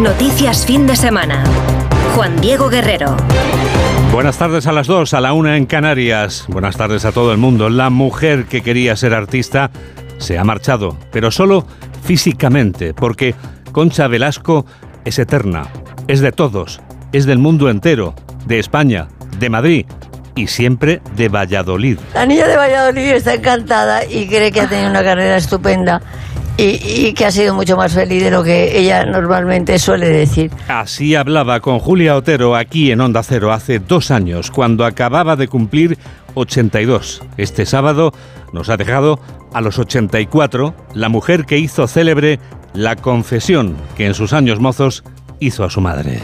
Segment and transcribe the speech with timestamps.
[0.00, 1.44] Noticias fin de semana.
[2.14, 3.18] Juan Diego Guerrero.
[4.10, 6.46] Buenas tardes a las dos, a la una en Canarias.
[6.48, 7.68] Buenas tardes a todo el mundo.
[7.68, 9.70] La mujer que quería ser artista
[10.16, 11.66] se ha marchado, pero solo
[12.02, 13.34] físicamente, porque
[13.72, 14.64] Concha Velasco
[15.04, 15.66] es eterna,
[16.08, 16.80] es de todos,
[17.12, 18.14] es del mundo entero,
[18.46, 19.84] de España, de Madrid
[20.34, 21.98] y siempre de Valladolid.
[22.14, 26.00] La niña de Valladolid está encantada y cree que ha tenido una carrera estupenda
[26.60, 30.50] y, que ha sido mucho más feliz de lo que ella normalmente suele decir.
[30.68, 35.48] Así hablaba con Julia Otero aquí en Onda Cero hace dos años, cuando acababa de
[35.48, 35.98] cumplir
[36.34, 37.22] 82.
[37.36, 38.12] Este sábado
[38.52, 39.20] nos ha dejado
[39.52, 42.38] a los 84 la mujer que hizo célebre
[42.74, 45.02] la confesión que en sus años mozos
[45.40, 46.20] hizo a su madre.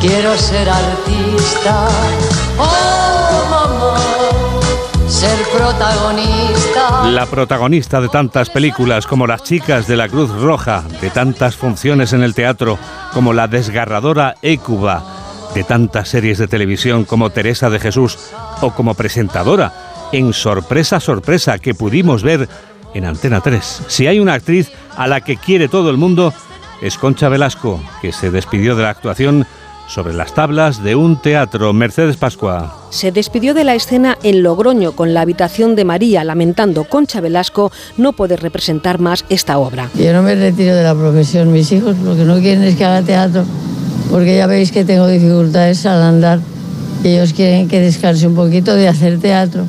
[0.00, 1.88] quiero ser artista.
[5.18, 7.08] Ser protagonista.
[7.08, 12.12] La protagonista de tantas películas como Las chicas de la Cruz Roja, de tantas funciones
[12.12, 12.78] en el teatro
[13.12, 15.02] como La desgarradora Écuba,
[15.56, 18.16] de tantas series de televisión como Teresa de Jesús
[18.60, 22.48] o como presentadora en Sorpresa Sorpresa que pudimos ver
[22.94, 23.82] en Antena 3.
[23.88, 26.32] Si hay una actriz a la que quiere todo el mundo,
[26.80, 29.48] es Concha Velasco, que se despidió de la actuación
[29.88, 31.72] sobre las tablas de un teatro.
[31.72, 32.76] Mercedes Pascua.
[32.90, 37.72] Se despidió de la escena en Logroño con la habitación de María, lamentando Concha Velasco
[37.96, 39.88] no poder representar más esta obra.
[39.94, 41.52] Yo no me retiro de la profesión.
[41.52, 43.44] Mis hijos lo que no quieren es que haga teatro,
[44.10, 46.40] porque ya veis que tengo dificultades al andar.
[47.02, 49.64] Ellos quieren que descanse un poquito de hacer teatro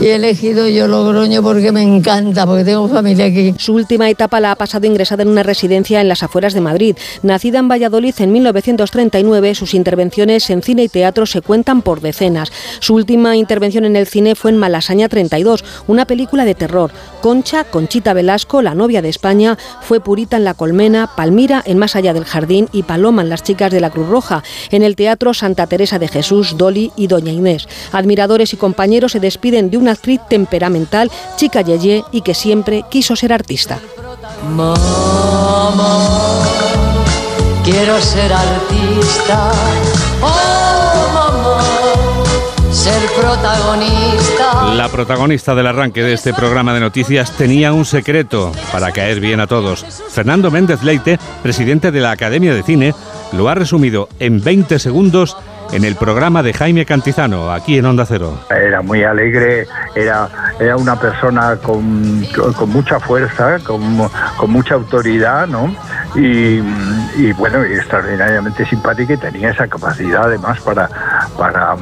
[0.00, 3.54] y he elegido yo Logroño porque me encanta, porque tengo familia aquí.
[3.58, 6.96] Su última etapa la ha pasado ingresada en una residencia en las afueras de Madrid.
[7.22, 12.50] Nacida en Valladolid en 1939, sus intervenciones en cine y teatro se cuentan por decenas.
[12.80, 16.90] Su última intervención en el cine fue en Malasaña 32, una película de terror.
[17.22, 21.96] Concha, Conchita Velasco, la novia de España, fue Purita en La Colmena, Palmira en Más
[21.96, 24.42] allá del jardín y Paloma en Las chicas de la Cruz Roja.
[24.70, 27.68] En el teatro Santa Teresa de Jesús, Dolly y Doña Inés.
[27.92, 32.84] Admiradores y compañeros se despiden de un una actriz temperamental, chica yeye y que siempre
[32.90, 33.78] quiso ser artista.
[37.62, 39.52] quiero ser artista.
[40.22, 41.60] Oh,
[42.72, 44.74] ser protagonista.
[44.74, 49.40] La protagonista del arranque de este programa de noticias tenía un secreto para caer bien
[49.40, 49.84] a todos.
[50.08, 52.94] Fernando Méndez Leite, presidente de la Academia de Cine,
[53.32, 55.36] lo ha resumido en 20 segundos
[55.74, 58.38] en el programa de Jaime Cantizano, aquí en Onda Cero.
[58.48, 60.28] Era muy alegre, era,
[60.60, 62.24] era una persona con,
[62.56, 65.74] con mucha fuerza, con, con, mucha autoridad, ¿no?
[66.14, 66.60] Y,
[67.32, 70.88] bueno, extraordinariamente simpática y tenía esa capacidad además para,
[71.36, 71.74] para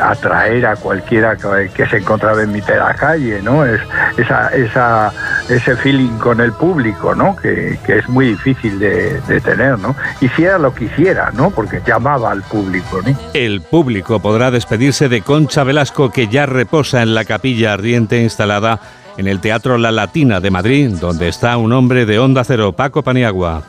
[0.00, 3.64] atraer a cualquiera que, se encontraba en mitad de la calle, ¿no?
[3.64, 3.80] Es,
[4.16, 5.12] esa, esa,
[5.48, 7.36] ese feeling con el público, ¿no?
[7.36, 9.94] Que, que es muy difícil de, de, tener, ¿no?
[10.20, 11.50] Hiciera lo que hiciera, ¿no?
[11.50, 13.16] Porque llamaba al público, ¿no?
[13.34, 18.80] El público podrá despedirse de Concha Velasco, que ya reposa en la capilla ardiente instalada
[19.16, 23.02] en el Teatro La Latina de Madrid, donde está un hombre de Onda Cero, Paco
[23.02, 23.62] Paniagua.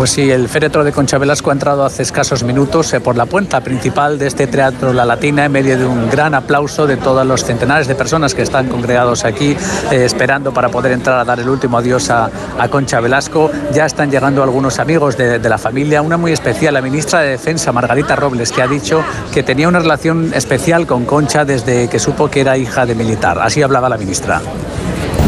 [0.00, 3.26] Pues sí, el féretro de Concha Velasco ha entrado hace escasos minutos eh, por la
[3.26, 7.26] puerta principal de este Teatro La Latina en medio de un gran aplauso de todos
[7.26, 9.54] los centenares de personas que están congregados aquí
[9.90, 12.30] eh, esperando para poder entrar a dar el último adiós a,
[12.70, 13.50] Concha Velasco.
[13.74, 17.32] Ya están llegando algunos amigos de, de, la familia, una muy especial, la ministra de
[17.32, 21.98] Defensa, Margarita Robles, que ha dicho que tenía una relación especial con Concha desde que
[21.98, 23.38] supo que era hija de militar.
[23.38, 24.40] Así hablaba la ministra.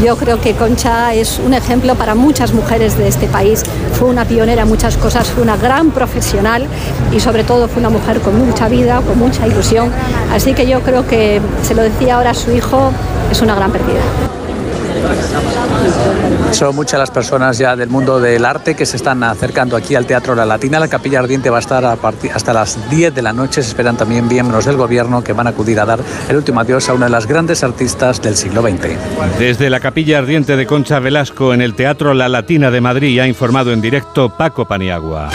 [0.03, 3.63] Yo creo que Concha es un ejemplo para muchas mujeres de este país.
[3.93, 6.67] Fue una pionera en muchas cosas, fue una gran profesional
[7.13, 9.91] y sobre todo fue una mujer con mucha vida, con mucha ilusión.
[10.33, 12.91] Así que yo creo que, se lo decía ahora a su hijo,
[13.31, 14.01] es una gran pérdida.
[16.53, 20.05] Son muchas las personas ya del mundo del arte que se están acercando aquí al
[20.05, 20.79] Teatro La Latina.
[20.79, 23.63] La Capilla Ardiente va a estar hasta las 10 de la noche.
[23.63, 26.87] Se esperan también miembros del gobierno que van a acudir a dar el último adiós
[26.89, 29.39] a una de las grandes artistas del siglo XX.
[29.39, 33.27] Desde la Capilla Ardiente de Concha Velasco en el Teatro La Latina de Madrid ha
[33.27, 35.29] informado en directo Paco Paniagua.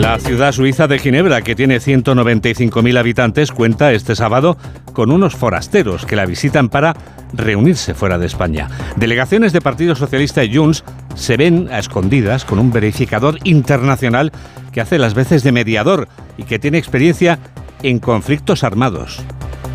[0.00, 4.56] La ciudad suiza de Ginebra, que tiene 195.000 habitantes, cuenta este sábado
[4.94, 6.96] con unos forasteros que la visitan para
[7.34, 8.70] reunirse fuera de España.
[8.96, 14.32] Delegaciones de Partido Socialista y Junts se ven a escondidas con un verificador internacional
[14.72, 16.08] que hace las veces de mediador
[16.38, 17.38] y que tiene experiencia
[17.82, 19.20] en conflictos armados.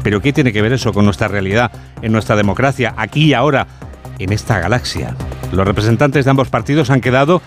[0.01, 1.71] Pero ¿qué tiene que ver eso con nuestra realidad,
[2.01, 3.67] en nuestra democracia, aquí y ahora,
[4.17, 5.15] en esta galaxia?
[5.51, 7.43] Los representantes de ambos partidos han quedado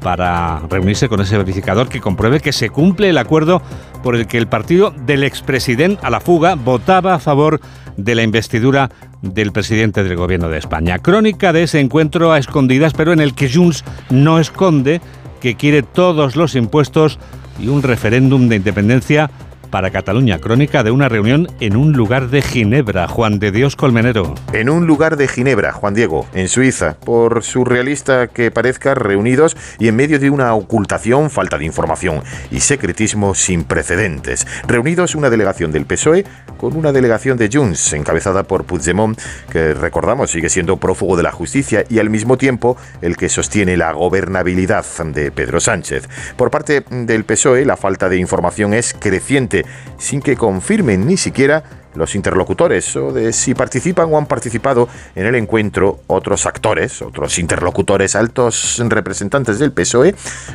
[0.00, 3.62] para reunirse con ese verificador que compruebe que se cumple el acuerdo
[4.02, 7.60] por el que el partido del expresidente a la fuga votaba a favor
[7.96, 8.90] de la investidura
[9.22, 10.98] del presidente del gobierno de España.
[10.98, 15.00] Crónica de ese encuentro a escondidas, pero en el que Junts no esconde
[15.40, 17.18] que quiere todos los impuestos
[17.58, 19.30] y un referéndum de independencia
[19.70, 20.38] para Cataluña.
[20.38, 23.08] Crónica de una reunión en un lugar de Ginebra.
[23.08, 24.34] Juan de Dios Colmenero.
[24.52, 29.88] En un lugar de Ginebra, Juan Diego, en Suiza, por surrealista que parezca, reunidos y
[29.88, 34.46] en medio de una ocultación, falta de información y secretismo sin precedentes.
[34.66, 36.24] Reunidos una delegación del PSOE
[36.56, 39.18] con una delegación de Junts, encabezada por Puigdemont,
[39.50, 43.76] que recordamos sigue siendo prófugo de la justicia y al mismo tiempo el que sostiene
[43.76, 46.08] la gobernabilidad de Pedro Sánchez.
[46.36, 49.59] Por parte del PSOE, la falta de información es creciente
[49.98, 51.62] sin que confirmen ni siquiera
[51.94, 57.38] los interlocutores o de si participan o han participado en el encuentro otros actores, otros
[57.38, 60.14] interlocutores, altos representantes del PSOE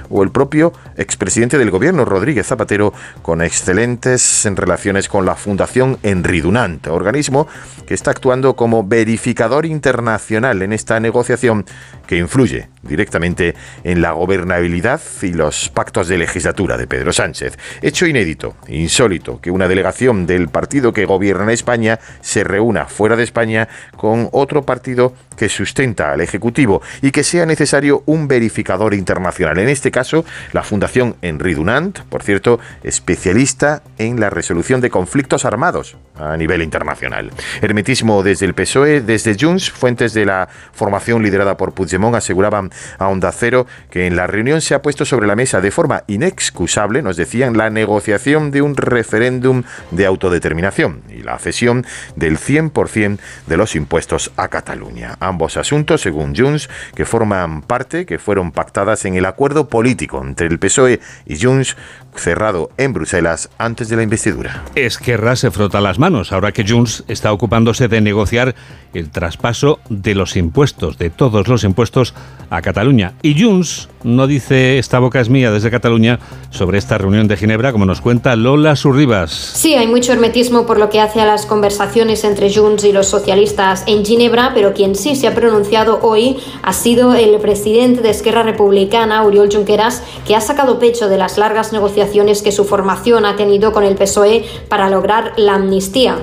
[0.10, 6.42] o el propio expresidente del gobierno, Rodríguez Zapatero, con excelentes relaciones con la Fundación Enri
[6.42, 7.48] Dunant, organismo
[7.86, 11.66] que está actuando como verificador internacional en esta negociación
[12.08, 17.58] que influye directamente en la gobernabilidad y los pactos de legislatura de Pedro Sánchez.
[17.82, 23.24] Hecho inédito, insólito, que una delegación del partido que gobierna España se reúna fuera de
[23.24, 23.68] España
[23.98, 29.60] con otro partido que sustenta al Ejecutivo y que sea necesario un verificador internacional.
[29.60, 30.24] En este caso,
[30.54, 36.62] la Fundación Henri Dunant, por cierto, especialista en la resolución de conflictos armados a nivel
[36.62, 37.32] internacional.
[37.62, 43.08] Hermetismo desde el PSOE, desde Junts, fuentes de la formación liderada por Puigdemont aseguraban a
[43.08, 47.02] Onda Cero que en la reunión se ha puesto sobre la mesa de forma inexcusable,
[47.02, 53.58] nos decían, la negociación de un referéndum de autodeterminación y la cesión del 100% de
[53.58, 55.18] los impuestos a Cataluña.
[55.20, 60.48] Ambos asuntos, según Junts, que forman parte, que fueron pactadas en el acuerdo político entre
[60.48, 61.76] el PSOE y Junts,
[62.20, 64.64] cerrado en Bruselas antes de la investidura.
[64.76, 68.56] Esquerra se frota las manos ahora que Junts está ocupándose de negociar
[68.94, 72.14] el traspaso de los impuestos, de todos los impuestos
[72.50, 73.14] a Cataluña.
[73.22, 76.20] Y Junts no dice esta boca es mía desde Cataluña
[76.52, 79.32] sobre esta reunión de Ginebra, como nos cuenta Lola Surribas.
[79.32, 83.08] Sí, hay mucho hermetismo por lo que hace a las conversaciones entre Junts y los
[83.08, 88.12] socialistas en Ginebra, pero quien sí se ha pronunciado hoy ha sido el presidente de
[88.12, 92.05] Esquerra Republicana, Oriol Junqueras, que ha sacado pecho de las largas negociaciones
[92.44, 96.18] que su formación ha tenido con el PSOE para lograr la amnistía.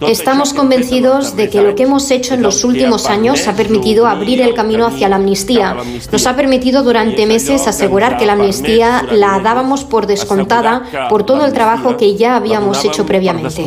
[0.00, 4.40] Estamos convencidos de que lo que hemos hecho en los últimos años ha permitido abrir
[4.40, 5.76] el camino hacia la amnistía.
[6.10, 11.46] Nos ha permitido durante meses asegurar que la amnistía la dábamos por descontada por todo
[11.46, 13.62] el trabajo que ya habíamos hecho previamente.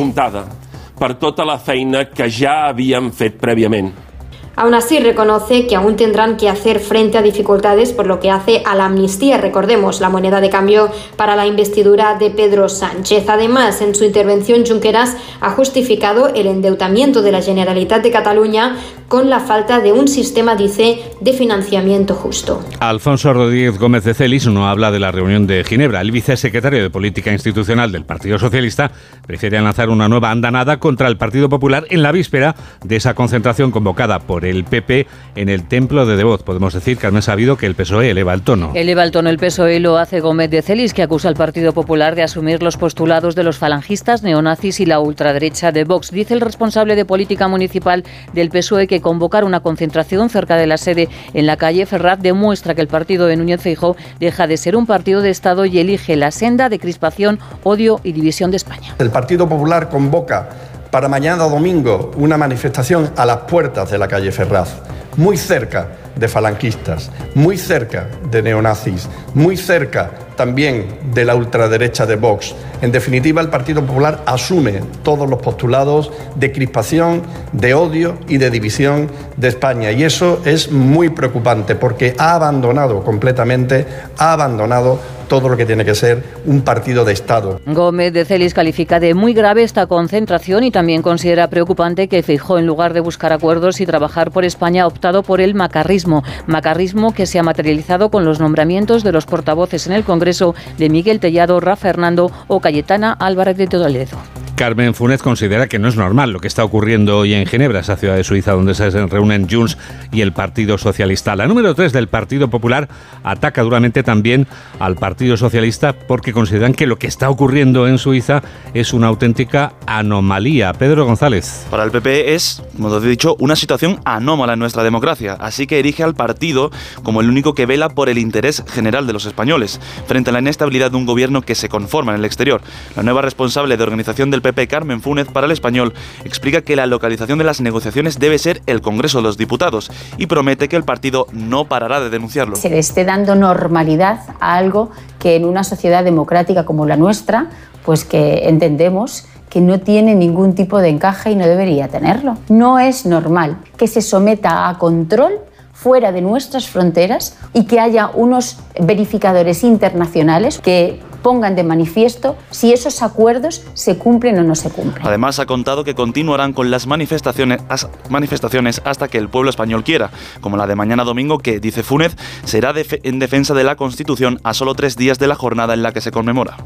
[4.58, 8.60] Aún así, reconoce que aún tendrán que hacer frente a dificultades por lo que hace
[8.66, 13.28] a la amnistía, recordemos, la moneda de cambio para la investidura de Pedro Sánchez.
[13.28, 18.74] Además, en su intervención, Junqueras ha justificado el endeudamiento de la Generalitat de Cataluña
[19.06, 22.60] con la falta de un sistema, dice, de financiamiento justo.
[22.80, 26.00] Alfonso Rodríguez Gómez de Celis no habla de la reunión de Ginebra.
[26.00, 28.90] El vicesecretario de Política Institucional del Partido Socialista
[29.24, 33.70] prefiere lanzar una nueva andanada contra el Partido Popular en la víspera de esa concentración
[33.70, 35.06] convocada por el PP
[35.36, 36.42] en el templo de Devoz.
[36.42, 38.72] Podemos decir que ha sabido que el PSOE eleva el tono.
[38.74, 42.14] Eleva el tono el PSOE lo hace Gómez de Celis, que acusa al Partido Popular
[42.14, 46.10] de asumir los postulados de los falangistas, neonazis y la ultraderecha de Vox.
[46.10, 50.76] Dice el responsable de política municipal del PSOE que convocar una concentración cerca de la
[50.76, 54.76] sede en la calle Ferrat demuestra que el partido de Núñez Feijóo deja de ser
[54.76, 58.94] un partido de Estado y elige la senda de crispación, odio y división de España.
[58.98, 60.48] El Partido Popular convoca
[60.90, 64.70] para mañana domingo una manifestación a las puertas de la calle Ferraz,
[65.16, 72.16] muy cerca de falanquistas, muy cerca de neonazis, muy cerca también de la ultraderecha de
[72.16, 72.54] Vox.
[72.80, 78.50] En definitiva, el Partido Popular asume todos los postulados de crispación, de odio y de
[78.50, 79.90] división de España.
[79.90, 85.84] Y eso es muy preocupante porque ha abandonado completamente, ha abandonado todo lo que tiene
[85.84, 87.60] que ser un partido de Estado.
[87.66, 92.58] Gómez de Celis califica de muy grave esta concentración y también considera preocupante que Feijó,
[92.58, 96.22] en lugar de buscar acuerdos y trabajar por España, ha optado por el macarrismo.
[96.46, 100.88] Macarrismo que se ha materializado con los nombramientos de los portavoces en el Congreso de
[100.88, 104.18] Miguel Tellado, Rafa Fernando o Cayetana Álvarez de Toledo.
[104.58, 107.96] Carmen Funes considera que no es normal lo que está ocurriendo hoy en Ginebra, esa
[107.96, 109.78] ciudad de Suiza donde se reúnen Junts
[110.10, 111.36] y el Partido Socialista.
[111.36, 112.88] La número 3 del Partido Popular
[113.22, 114.48] ataca duramente también
[114.80, 118.42] al Partido Socialista porque consideran que lo que está ocurriendo en Suiza
[118.74, 120.72] es una auténtica anomalía.
[120.72, 121.64] Pedro González.
[121.70, 125.68] Para el PP es, como os he dicho, una situación anómala en nuestra democracia, así
[125.68, 126.72] que erige al partido
[127.04, 130.40] como el único que vela por el interés general de los españoles, frente a la
[130.40, 132.60] inestabilidad de un gobierno que se conforma en el exterior.
[132.96, 135.92] La nueva responsable de organización del PP, Carmen Fúnez, para el español,
[136.24, 140.26] explica que la localización de las negociaciones debe ser el Congreso de los Diputados y
[140.26, 142.56] promete que el partido no parará de denunciarlo.
[142.56, 147.50] Se le esté dando normalidad a algo que en una sociedad democrática como la nuestra,
[147.84, 152.38] pues que entendemos que no tiene ningún tipo de encaje y no debería tenerlo.
[152.48, 155.40] No es normal que se someta a control
[155.72, 162.72] fuera de nuestras fronteras y que haya unos verificadores internacionales que pongan de manifiesto si
[162.72, 165.06] esos acuerdos se cumplen o no se cumplen.
[165.06, 170.10] Además, ha contado que continuarán con las manifestaciones, hasta que el pueblo español quiera,
[170.40, 172.72] como la de mañana domingo que, dice Funes, será
[173.02, 176.00] en defensa de la Constitución a solo tres días de la jornada en la que
[176.00, 176.56] se conmemora.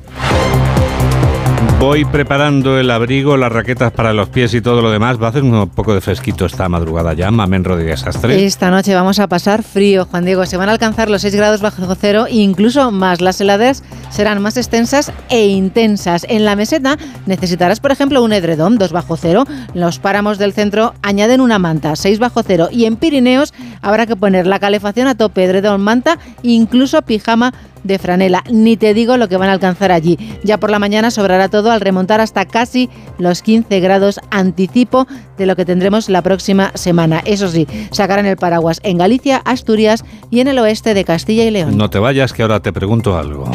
[1.83, 5.21] Voy preparando el abrigo, las raquetas para los pies y todo lo demás.
[5.21, 7.33] Va a hacer un poco de fresquito esta madrugada ya.
[7.33, 8.45] Mamen Rodríguez Astre.
[8.45, 10.47] Esta noche vamos a pasar frío, Juan Diego.
[10.47, 13.21] Se van a alcanzar los 6 grados bajo cero e incluso más.
[13.21, 16.25] Las heladas serán más extensas e intensas.
[16.29, 16.97] En la meseta
[17.27, 19.43] necesitarás, por ejemplo, un edredón 2 bajo cero.
[19.75, 22.69] Los páramos del centro añaden una manta 6 bajo cero.
[22.71, 27.53] Y en Pirineos habrá que poner la calefacción a tope, edredón, manta, incluso pijama
[27.85, 28.45] de franela.
[28.51, 30.19] Ni te digo lo que van a alcanzar allí.
[30.43, 35.47] Ya por la mañana sobrará todo al remontar hasta casi los 15 grados anticipo de
[35.47, 37.23] lo que tendremos la próxima semana.
[37.25, 41.51] Eso sí, sacarán el paraguas en Galicia, Asturias y en el oeste de Castilla y
[41.51, 41.77] León.
[41.77, 43.51] No te vayas, que ahora te pregunto algo.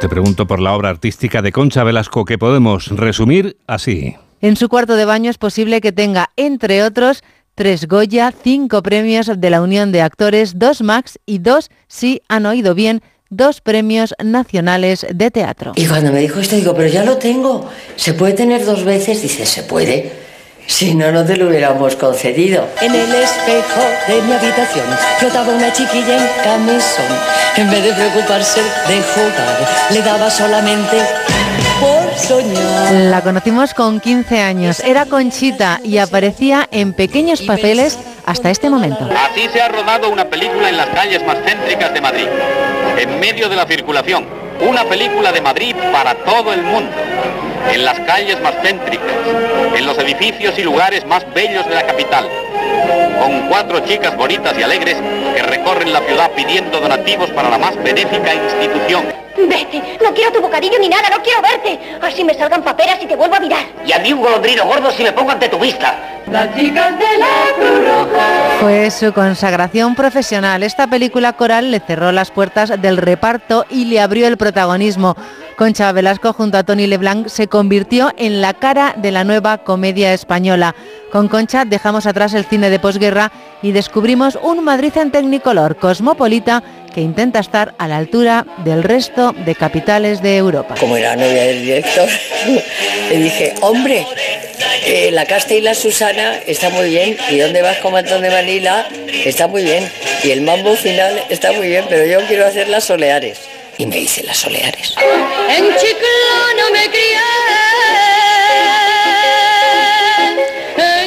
[0.00, 4.14] Te pregunto por la obra artística de Concha Velasco que podemos resumir así.
[4.42, 7.24] En su cuarto de baño es posible que tenga, entre otros,
[7.56, 12.46] tres Goya, cinco premios de la Unión de Actores, dos Max y dos, si han
[12.46, 15.72] oído bien, dos premios nacionales de teatro.
[15.74, 17.68] Y cuando me dijo esto, digo, pero ya lo tengo.
[17.96, 19.22] ¿Se puede tener dos veces?
[19.22, 20.12] Dice, se puede.
[20.66, 22.68] Si no, no te lo hubiéramos concedido.
[22.82, 24.86] En el espejo de mi habitación
[25.18, 27.06] flotaba una chiquilla en camisón.
[27.56, 31.35] En vez de preocuparse de jugar, le daba solamente.
[33.10, 34.80] La conocimos con 15 años.
[34.80, 39.08] Era Conchita y aparecía en pequeños papeles hasta este momento.
[39.30, 42.26] Así se ha rodado una película en las calles más céntricas de Madrid,
[42.98, 44.26] en medio de la circulación.
[44.66, 46.90] Una película de Madrid para todo el mundo,
[47.70, 49.12] en las calles más céntricas,
[49.76, 52.26] en los edificios y lugares más bellos de la capital,
[53.18, 54.96] con cuatro chicas bonitas y alegres
[55.34, 59.04] que recorren la ciudad pidiendo donativos para la más benéfica institución.
[59.36, 61.78] Vete, no quiero tu bocadillo ni nada, no quiero verte.
[62.00, 63.64] Así me salgan paperas y te vuelvo a mirar.
[63.84, 65.94] Y a mí un golondrino gordo si me pongo ante tu vista.
[66.30, 68.58] Las chicas de la Cruz Roja.
[68.60, 70.62] Fue su consagración profesional.
[70.62, 75.16] Esta película coral le cerró las puertas del reparto y le abrió el protagonismo.
[75.56, 80.12] Concha Velasco junto a Tony Leblanc se convirtió en la cara de la nueva comedia
[80.12, 80.74] española.
[81.12, 83.32] Con Concha dejamos atrás el cine de posguerra
[83.62, 86.62] y descubrimos un Madrid en Tecnicolor, cosmopolita,
[86.94, 90.76] que intenta estar a la altura del resto de capitales de Europa.
[90.80, 92.08] Como era novia del director,
[93.10, 94.06] le dije, hombre,
[94.86, 98.30] eh, la Casta y la Susana está muy bien, y dónde vas con Antón de
[98.30, 98.88] Manila
[99.24, 99.90] está muy bien,
[100.22, 103.40] y el mambo final está muy bien, pero yo quiero hacer las soleares.
[103.78, 104.94] Y me hice las soleares.
[105.50, 107.75] En Chiclana me crié.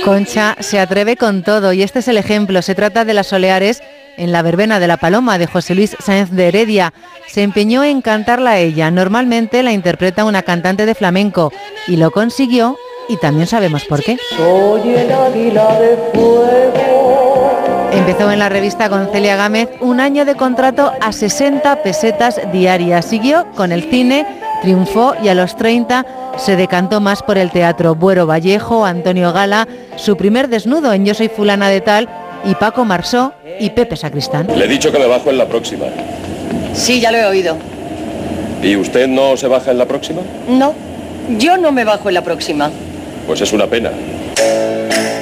[0.09, 2.63] Concha se atreve con todo y este es el ejemplo.
[2.63, 3.83] Se trata de las Soleares
[4.17, 6.95] en la verbena de la Paloma de José Luis Sáenz de Heredia.
[7.27, 8.89] Se empeñó en cantarla a ella.
[8.89, 11.53] Normalmente la interpreta una cantante de flamenco
[11.87, 12.75] y lo consiguió
[13.07, 14.17] y también sabemos por qué.
[14.35, 17.89] Soy el águila de fuego.
[17.91, 23.05] Empezó en la revista con Celia Gámez un año de contrato a 60 pesetas diarias.
[23.05, 24.25] Siguió con el cine,
[24.61, 26.05] triunfó y a los 30
[26.37, 27.95] se decantó más por el teatro.
[27.95, 32.09] Buero Vallejo, Antonio Gala, su primer desnudo en Yo soy fulana de tal
[32.45, 34.47] y Paco Marsó y Pepe Sacristán.
[34.55, 35.85] Le he dicho que me bajo en la próxima.
[36.73, 37.57] Sí, ya lo he oído.
[38.63, 40.21] ¿Y usted no se baja en la próxima?
[40.47, 40.73] No,
[41.37, 42.69] yo no me bajo en la próxima.
[43.27, 43.91] Pues es una pena.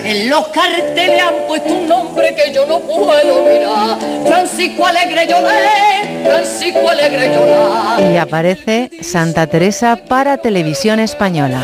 [0.08, 3.98] En los carteles han puesto un nombre que yo no puedo mirar.
[4.26, 8.00] Francisco Alegre lloré, Francisco Alegre llorar.
[8.10, 11.62] Y aparece Santa Teresa para Televisión Española.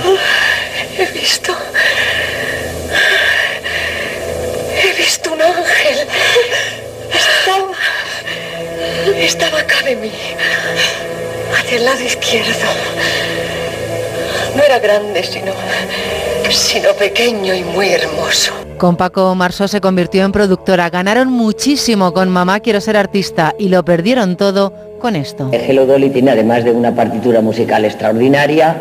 [0.97, 1.55] He visto.
[4.75, 6.07] He visto un ángel.
[7.13, 7.71] Estaba.
[9.19, 10.11] estaba acá de mí,
[11.57, 12.67] hacia el lado izquierdo.
[14.53, 15.53] No era grande, sino,
[16.53, 18.53] sino pequeño y muy hermoso.
[18.77, 20.89] Con Paco Marsó se convirtió en productora.
[20.89, 25.49] Ganaron muchísimo con Mamá Quiero ser artista y lo perdieron todo con esto.
[25.51, 28.77] Hello Dolly tiene, además de una partitura musical extraordinaria,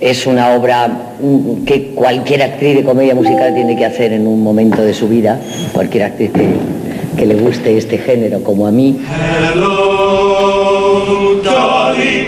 [0.00, 0.88] es una obra
[1.20, 5.08] mm, que cualquier actriz de comedia musical tiene que hacer en un momento de su
[5.08, 5.40] vida,
[5.72, 6.48] cualquier actriz que,
[7.16, 9.00] que le guste este género como a mí.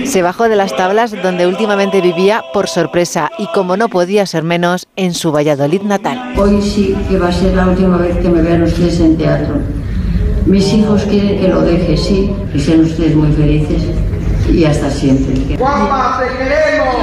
[0.05, 4.43] Se bajó de las tablas donde últimamente vivía por sorpresa y como no podía ser
[4.43, 6.35] menos en su Valladolid natal.
[6.37, 9.55] Hoy sí que va a ser la última vez que me vean ustedes en teatro.
[10.47, 13.83] Mis hijos quieren que lo deje, sí, y sean ustedes muy felices.
[14.52, 15.57] Y hasta siempre.
[15.57, 16.97] ¡Guapa, te queremos!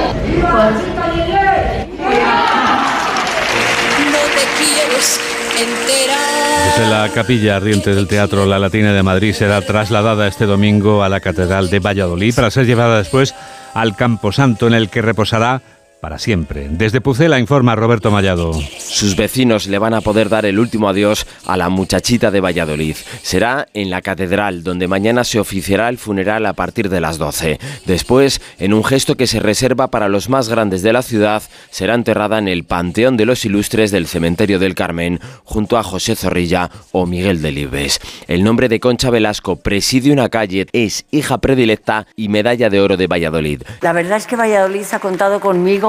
[4.12, 5.37] No te quieres.
[5.58, 11.08] Desde la capilla ardiente del Teatro La Latina de Madrid será trasladada este domingo a
[11.08, 13.34] la Catedral de Valladolid para ser llevada después
[13.74, 15.62] al Camposanto en el que reposará
[16.00, 16.68] para siempre.
[16.70, 18.52] Desde Pucela informa Roberto Mallado.
[18.78, 22.96] Sus vecinos le van a poder dar el último adiós a la muchachita de Valladolid.
[23.22, 27.58] Será en la catedral, donde mañana se oficiará el funeral a partir de las 12.
[27.86, 31.94] Después, en un gesto que se reserva para los más grandes de la ciudad, será
[31.94, 36.70] enterrada en el Panteón de los Ilustres del Cementerio del Carmen, junto a José Zorrilla
[36.92, 38.00] o Miguel Delibes.
[38.26, 42.96] El nombre de Concha Velasco preside una calle, es hija predilecta y medalla de oro
[42.96, 43.62] de Valladolid.
[43.80, 45.87] La verdad es que Valladolid ha contado conmigo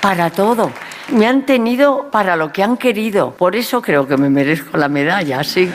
[0.00, 0.70] para todo.
[1.12, 3.32] Me han tenido para lo que han querido.
[3.32, 5.70] Por eso creo que me merezco la medalla, sí.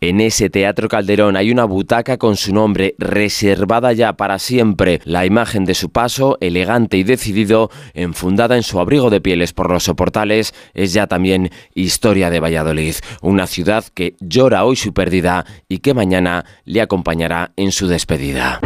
[0.00, 5.00] En ese Teatro Calderón hay una butaca con su nombre, reservada ya para siempre.
[5.04, 9.70] La imagen de su paso, elegante y decidido, enfundada en su abrigo de pieles por
[9.72, 12.94] los soportales, es ya también historia de Valladolid.
[13.22, 18.60] Una ciudad que llora hoy su pérdida y que mañana le acompañará en su despedida.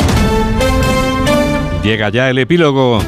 [1.82, 3.00] Llega ya el epílogo.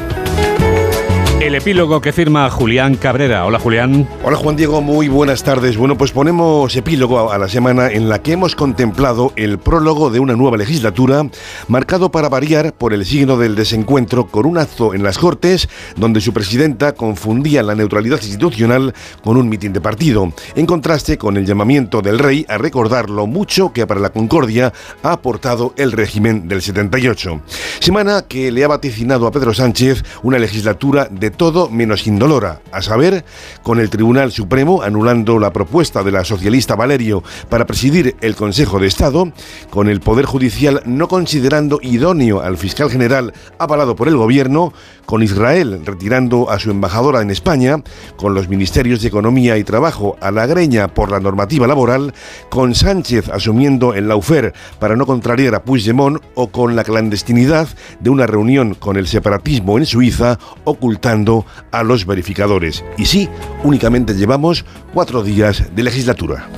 [1.45, 3.45] El epílogo que firma Julián Cabrera.
[3.45, 4.09] Hola Julián.
[4.23, 5.77] Hola Juan Diego, muy buenas tardes.
[5.77, 10.19] Bueno, pues ponemos epílogo a la semana en la que hemos contemplado el prólogo de
[10.19, 11.29] una nueva legislatura,
[11.67, 16.19] marcado para variar por el signo del desencuentro con un acto en las Cortes donde
[16.19, 21.45] su presidenta confundía la neutralidad institucional con un mitin de partido, en contraste con el
[21.45, 24.73] llamamiento del rey a recordar lo mucho que para la concordia
[25.03, 27.39] ha aportado el régimen del 78.
[27.81, 32.81] Semana que le ha vaticinado a Pedro Sánchez una legislatura de todo menos indolora, a
[32.81, 33.25] saber,
[33.63, 38.79] con el Tribunal Supremo anulando la propuesta de la socialista Valerio para presidir el Consejo
[38.79, 39.31] de Estado,
[39.69, 44.73] con el Poder Judicial no considerando idóneo al fiscal general avalado por el Gobierno,
[45.05, 47.81] con Israel retirando a su embajadora en España,
[48.15, 52.13] con los ministerios de Economía y Trabajo a la greña por la normativa laboral,
[52.49, 57.67] con Sánchez asumiendo el laufer para no contrariar a Puigdemont o con la clandestinidad
[57.99, 62.83] de una reunión con el separatismo en Suiza ocultando a los verificadores.
[62.97, 63.29] Y sí,
[63.63, 66.49] únicamente llevamos cuatro días de legislatura.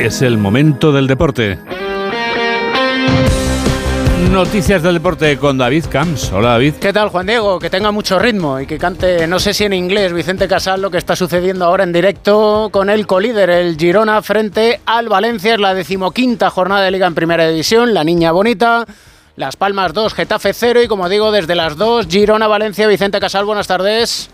[0.00, 1.58] Es el momento del deporte.
[4.32, 6.32] Noticias del deporte con David Camps.
[6.32, 6.76] Hola David.
[6.80, 7.58] ¿Qué tal Juan Diego?
[7.58, 10.90] Que tenga mucho ritmo y que cante, no sé si en inglés, Vicente Casal, lo
[10.90, 15.52] que está sucediendo ahora en directo con el colíder, el Girona, frente al Valencia.
[15.52, 17.92] Es la decimoquinta jornada de liga en primera división.
[17.92, 18.86] La niña bonita.
[19.36, 23.44] Las Palmas 2, Getafe 0 y como digo, desde las 2, Girona, Valencia, Vicente Casal,
[23.44, 24.30] buenas tardes.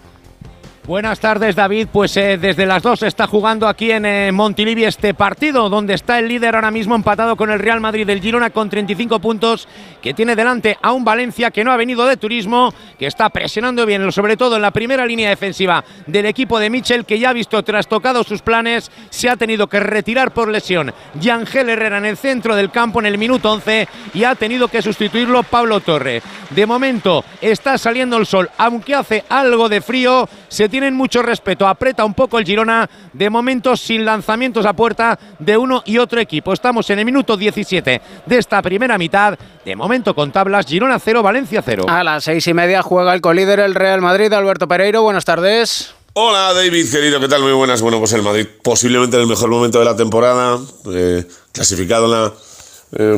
[0.88, 1.88] Buenas tardes, David.
[1.92, 6.18] Pues eh, desde las dos está jugando aquí en eh, Montilivi este partido, donde está
[6.18, 9.68] el líder ahora mismo empatado con el Real Madrid del Girona con 35 puntos,
[10.00, 13.84] que tiene delante a un Valencia que no ha venido de turismo, que está presionando
[13.84, 17.34] bien, sobre todo en la primera línea defensiva del equipo de Michel, que ya ha
[17.34, 22.16] visto trastocado sus planes, se ha tenido que retirar por lesión Yangel Herrera en el
[22.16, 26.22] centro del campo en el minuto 11 y ha tenido que sustituirlo Pablo Torre.
[26.48, 31.66] De momento está saliendo el sol, aunque hace algo de frío, se tienen mucho respeto,
[31.66, 36.20] aprieta un poco el Girona, de momento sin lanzamientos a puerta de uno y otro
[36.20, 36.52] equipo.
[36.52, 41.20] Estamos en el minuto 17 de esta primera mitad, de momento con tablas, Girona 0,
[41.20, 41.86] Valencia 0.
[41.88, 45.96] A las seis y media juega el colíder el Real Madrid, Alberto Pereiro, buenas tardes.
[46.12, 47.42] Hola David, querido, ¿qué tal?
[47.42, 47.82] Muy buenas.
[47.82, 50.60] Bueno, pues el Madrid posiblemente en el mejor momento de la temporada,
[50.92, 52.32] eh, clasificado en la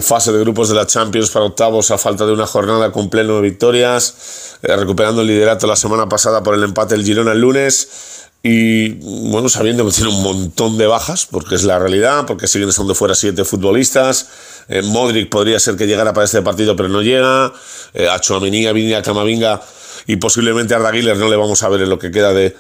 [0.01, 3.37] fase de grupos de la Champions para octavos a falta de una jornada con pleno
[3.37, 7.41] de victorias, eh, recuperando el liderato la semana pasada por el empate del Girona el
[7.41, 8.95] lunes y
[9.31, 12.95] bueno, sabiendo que tiene un montón de bajas, porque es la realidad, porque siguen estando
[12.95, 14.29] fuera siete futbolistas,
[14.69, 17.53] eh, Modric podría ser que llegara para este partido pero no llega,
[17.93, 19.61] eh, a Chouameni, a Camavinga
[20.07, 22.57] y posiblemente a Arda no le vamos a ver en lo que queda de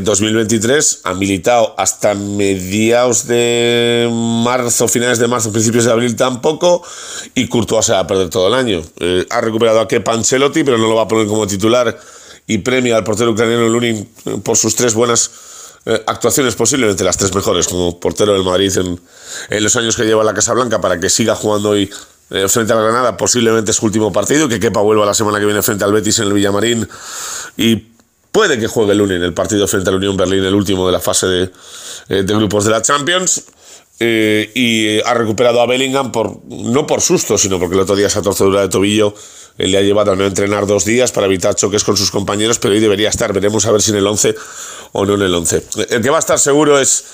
[0.00, 1.00] 2023.
[1.04, 6.82] Ha militado hasta mediados de marzo, finales de marzo, principios de abril tampoco.
[7.34, 8.82] Y Courtois se va a perder todo el año.
[8.98, 11.98] Eh, ha recuperado a Kepa Ancelotti, pero no lo va a poner como titular.
[12.46, 15.30] Y premia al portero ucraniano Lunin eh, por sus tres buenas
[15.86, 19.00] eh, actuaciones, posiblemente las tres mejores como portero del Madrid en,
[19.50, 21.90] en los años que lleva la Casa Blanca, para que siga jugando hoy
[22.48, 25.62] frente a la Granada, posiblemente su último partido, que Kepa vuelva la semana que viene
[25.62, 26.88] frente al Betis en el Villamarín
[27.56, 27.90] y
[28.32, 31.00] Puede que juegue el en el partido frente al Unión Berlín, el último de la
[31.00, 31.50] fase de,
[32.08, 33.44] eh, grupos de la Champions.
[34.02, 38.06] Eh, y ha recuperado a Bellingham por, no por susto, sino porque el otro día
[38.06, 39.14] esa torcedura de tobillo
[39.58, 42.58] eh, le ha llevado a no entrenar dos días para evitar choques con sus compañeros,
[42.58, 43.32] pero hoy debería estar.
[43.32, 44.34] Veremos a ver si en el 11
[44.92, 45.64] o no en el 11.
[45.90, 47.04] El que va a estar seguro es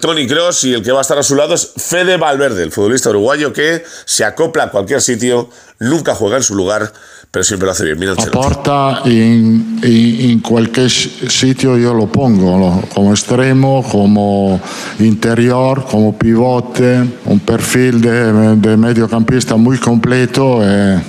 [0.00, 2.72] Tony Cross y el que va a estar a su lado es Fede Valverde, el
[2.72, 5.48] futbolista uruguayo que se acopla a cualquier sitio,
[5.80, 6.92] nunca juega en su lugar
[7.34, 7.98] pero siempre lo hace bien.
[7.98, 14.60] Mira Aporta en, en, cualquier sitio yo lo pongo, como extremo, como
[15.00, 20.60] interior, como pivote, un perfil de, de mediocampista muy completo.
[20.62, 21.02] Eh,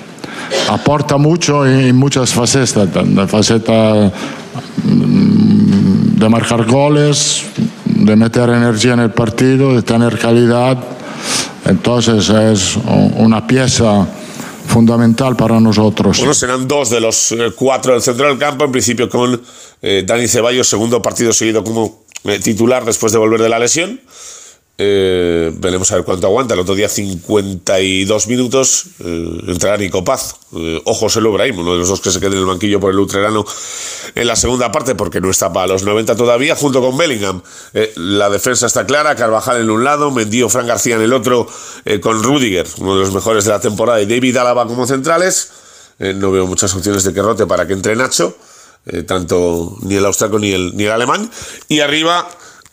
[0.72, 4.12] aporta mucho en, muchas facetas, la faceta
[4.84, 7.46] mm, de marcar goles,
[8.06, 10.78] de meter energía en el partido, de tener calidad.
[11.66, 12.78] Entonces es
[13.18, 14.08] una pieza
[14.68, 16.18] fundamental para nosotros.
[16.18, 19.42] Bueno, serán dos de los eh, cuatro del centro del campo, en principio con
[19.82, 24.00] eh, Dani Ceballos, segundo partido seguido como eh, titular después de volver de la lesión.
[24.78, 26.54] Eh, veremos a ver cuánto aguanta.
[26.54, 30.36] El otro día 52 minutos eh, entrará Nico Paz.
[30.54, 32.80] Eh, ojo, se lo Brahim, uno de los dos que se quede en el banquillo
[32.80, 33.46] por el Utrerano
[34.16, 37.42] en la segunda parte, porque no está para los 90 todavía, junto con Bellingham.
[37.74, 41.48] Eh, la defensa está clara, Carvajal en un lado, Mendío, Fran García en el otro,
[42.02, 45.52] con Rudiger, uno de los mejores de la temporada, y David Álava como centrales.
[46.00, 48.36] no veo muchas opciones de que rote para que entre Nacho,
[49.08, 51.30] tanto ni el austriaco ni el, ni el alemán.
[51.70, 52.28] Y arriba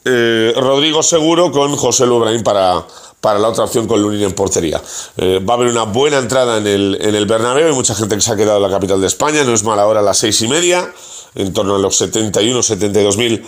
[0.05, 2.85] eh, Rodrigo Seguro con José Lubraín para,
[3.21, 4.83] para la otra opción con Lunin en portería.
[5.17, 8.15] Eh, va a haber una buena entrada en el, en el Bernabéu, hay mucha gente
[8.17, 10.19] que se ha quedado en la capital de España, no es mala hora a las
[10.19, 10.93] seis y media,
[11.35, 13.45] en torno a los 71, 72 mil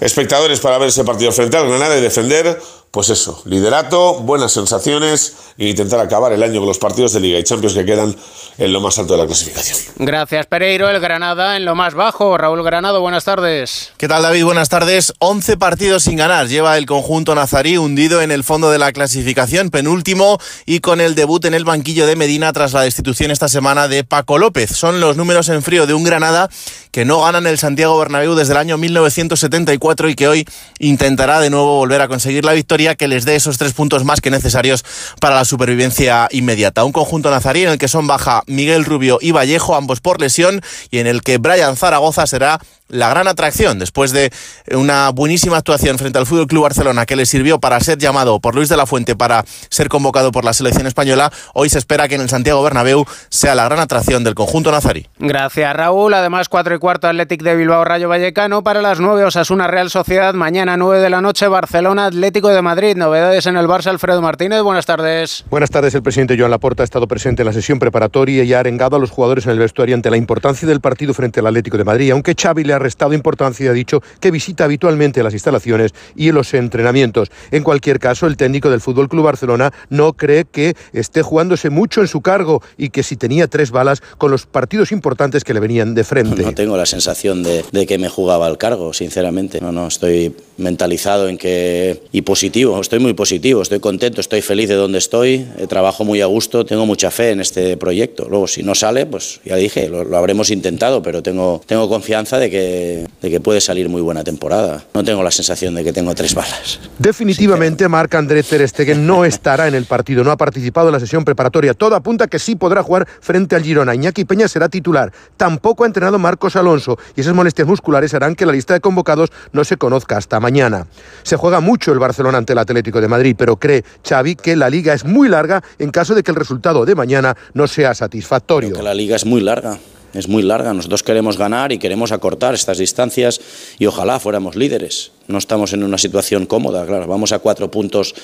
[0.00, 2.60] espectadores para ver ese partido frente al Granada y defender
[2.94, 7.40] pues eso, liderato, buenas sensaciones e intentar acabar el año con los partidos de Liga
[7.40, 8.14] y Champions que quedan
[8.56, 9.78] en lo más alto de la clasificación.
[9.96, 10.88] Gracias, Pereiro.
[10.88, 12.38] El Granada en lo más bajo.
[12.38, 13.90] Raúl Granado, buenas tardes.
[13.96, 14.44] ¿Qué tal, David?
[14.44, 15.12] Buenas tardes.
[15.18, 16.46] 11 partidos sin ganar.
[16.46, 21.16] Lleva el conjunto nazarí hundido en el fondo de la clasificación, penúltimo, y con el
[21.16, 24.70] debut en el banquillo de Medina tras la destitución esta semana de Paco López.
[24.70, 26.48] Son los números en frío de un Granada
[26.92, 30.46] que no gana en el Santiago Bernabéu desde el año 1974 y que hoy
[30.78, 34.20] intentará de nuevo volver a conseguir la victoria que les dé esos tres puntos más
[34.20, 34.84] que necesarios
[35.20, 36.84] para la supervivencia inmediata.
[36.84, 40.60] Un conjunto nazarí en el que son baja Miguel Rubio y Vallejo, ambos por lesión,
[40.90, 44.30] y en el que Brian Zaragoza será la gran atracción después de
[44.70, 48.54] una buenísima actuación frente al Fútbol Club Barcelona que le sirvió para ser llamado por
[48.54, 51.32] Luis de la Fuente para ser convocado por la selección española.
[51.54, 55.06] Hoy se espera que en el Santiago Bernabéu sea la gran atracción del conjunto nazarí.
[55.18, 56.12] Gracias, Raúl.
[56.12, 60.34] Además, 4 y cuarto Athletic de Bilbao Rayo Vallecano para las 9 Osasuna Real Sociedad.
[60.34, 62.96] Mañana 9 de la noche Barcelona Atlético de Madrid.
[62.96, 64.60] Novedades en el Barça Alfredo Martínez.
[64.60, 65.44] Buenas tardes.
[65.48, 65.94] Buenas tardes.
[65.94, 68.98] El presidente Joan Laporta ha estado presente en la sesión preparatoria y ha arengado a
[68.98, 72.10] los jugadores en el vestuario ante la importancia del partido frente al Atlético de Madrid,
[72.10, 76.32] aunque Xavi le ha restado importancia y ha dicho que visita habitualmente las instalaciones y
[76.32, 77.30] los entrenamientos.
[77.50, 82.00] En cualquier caso, el técnico del Fútbol Club Barcelona no cree que esté jugándose mucho
[82.00, 85.60] en su cargo y que si tenía tres balas con los partidos importantes que le
[85.60, 86.42] venían de frente.
[86.42, 89.60] No tengo la sensación de, de que me jugaba al cargo, sinceramente.
[89.60, 94.68] No, no, estoy mentalizado en que y positivo, estoy muy positivo, estoy contento, estoy feliz
[94.68, 98.26] de donde estoy, eh, trabajo muy a gusto, tengo mucha fe en este proyecto.
[98.28, 102.38] Luego, si no sale, pues ya dije, lo, lo habremos intentado, pero tengo, tengo confianza
[102.38, 104.84] de que, de que puede salir muy buena temporada.
[104.94, 106.80] No tengo la sensación de que tengo tres balas.
[106.98, 111.00] Definitivamente, Marc André Ter Stegen no estará en el partido, no ha participado en la
[111.00, 111.74] sesión preparatoria.
[111.74, 113.94] Todo apunta que sí podrá jugar frente al Girona.
[113.94, 115.12] Iñaki Peña será titular.
[115.36, 119.30] Tampoco ha entrenado Marcos Alonso y esas molestias musculares harán que la lista de convocados
[119.52, 120.86] no se conozca hasta mañana.
[121.22, 124.70] Se juega mucho el Barcelona ante el Atlético de Madrid, pero cree Xavi que la
[124.70, 128.70] liga es muy larga en caso de que el resultado de mañana no sea satisfactorio.
[128.70, 129.78] Creo que la liga es muy larga
[130.14, 130.72] es muy larga.
[130.72, 133.40] Nosotros queremos ganar y queremos acortar estas distancias
[133.78, 135.10] y ojalá fuéramos líderes.
[135.28, 137.06] No estamos en una situación cómoda, claro.
[137.06, 138.14] Vamos a cuatro puntos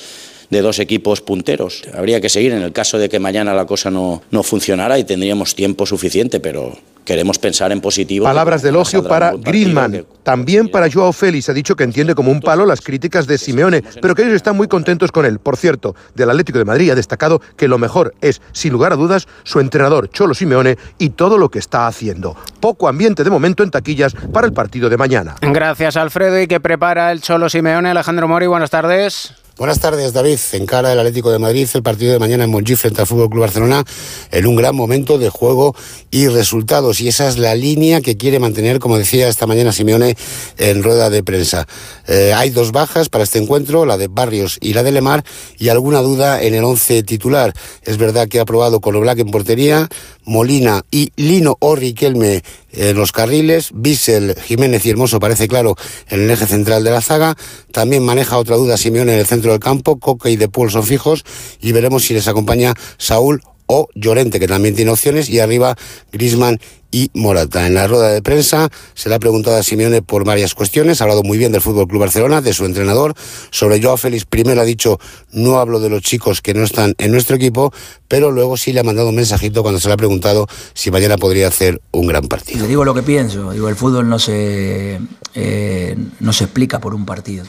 [0.50, 1.84] de dos equipos punteros.
[1.94, 5.04] Habría que seguir en el caso de que mañana la cosa no, no funcionara y
[5.04, 8.24] tendríamos tiempo suficiente, pero queremos pensar en positivo.
[8.24, 11.48] Palabras de elogio para Griezmann, también para Joao Félix.
[11.48, 14.56] Ha dicho que entiende como un palo las críticas de Simeone, pero que ellos están
[14.56, 15.38] muy contentos con él.
[15.38, 18.96] Por cierto, del Atlético de Madrid ha destacado que lo mejor es, sin lugar a
[18.96, 22.36] dudas, su entrenador Cholo Simeone y todo lo que está haciendo.
[22.60, 25.36] Poco ambiente de momento en taquillas para el partido de mañana.
[25.40, 26.40] Gracias, Alfredo.
[26.40, 27.90] ¿Y que prepara el Cholo Simeone?
[27.90, 29.34] Alejandro Mori, buenas tardes.
[29.60, 30.38] Buenas tardes, David.
[30.52, 33.28] En cara del Atlético de Madrid el partido de mañana en Montjuic frente al Fútbol
[33.28, 33.84] Club Barcelona
[34.30, 35.76] en un gran momento de juego
[36.10, 37.02] y resultados.
[37.02, 40.16] Y esa es la línea que quiere mantener, como decía esta mañana Simeone
[40.56, 41.68] en rueda de prensa.
[42.08, 45.26] Eh, hay dos bajas para este encuentro, la de Barrios y la de Lemar,
[45.58, 47.52] y alguna duda en el once titular.
[47.82, 49.90] Es verdad que ha probado con Black en portería,
[50.24, 52.42] Molina y Lino o Riquelme
[52.72, 55.76] en los carriles, Bissell, Jiménez y Hermoso parece claro
[56.08, 57.36] en el eje central de la zaga,
[57.72, 60.84] también maneja otra duda Simeone en el centro del campo, Coque y De Paul son
[60.84, 61.24] fijos.
[61.60, 65.76] Y veremos si les acompaña Saúl o Llorente, que también tiene opciones, y arriba
[66.10, 66.58] Grisman
[66.90, 67.68] y Morata.
[67.68, 71.04] En la rueda de prensa se le ha preguntado a Simeone por varias cuestiones, ha
[71.04, 73.14] hablado muy bien del Fútbol Club Barcelona, de su entrenador,
[73.52, 74.98] sobre Joao Félix primero ha dicho
[75.30, 77.72] no hablo de los chicos que no están en nuestro equipo,
[78.08, 81.16] pero luego sí le ha mandado un mensajito cuando se le ha preguntado si mañana
[81.16, 82.62] podría hacer un gran partido.
[82.62, 84.98] Le digo lo que pienso, digo el fútbol no se
[85.36, 87.44] eh, no se explica por un partido.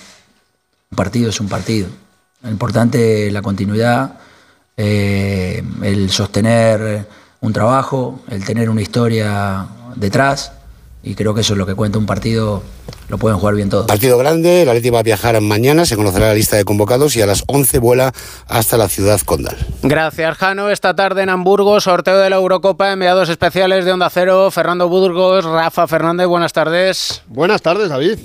[0.92, 1.88] Un partido es un partido.
[2.44, 4.20] Lo importante es la continuidad,
[4.78, 7.08] eh, el sostener
[7.42, 10.54] un trabajo, el tener una historia detrás.
[11.04, 12.62] Y creo que eso es lo que cuenta un partido,
[13.10, 13.88] lo pueden jugar bien todos.
[13.88, 17.22] Partido grande, la Leti va a viajar mañana, se conocerá la lista de convocados y
[17.22, 18.14] a las 11 vuela
[18.48, 19.58] hasta la ciudad condal.
[19.82, 20.70] Gracias, Jano.
[20.70, 25.44] Esta tarde en Hamburgo, sorteo de la Eurocopa, enviados especiales de Onda Cero, Fernando Burgos,
[25.44, 27.24] Rafa Fernández, buenas tardes.
[27.28, 28.20] Buenas tardes, David.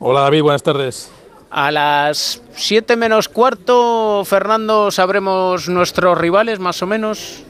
[0.00, 1.10] Hola, David, buenas tardes.
[1.50, 7.42] A las 7 menos cuarto, Fernando, sabremos nuestros rivales, más o menos.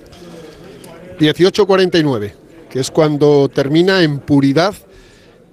[1.18, 2.34] 18.49,
[2.68, 4.74] que es cuando termina en puridad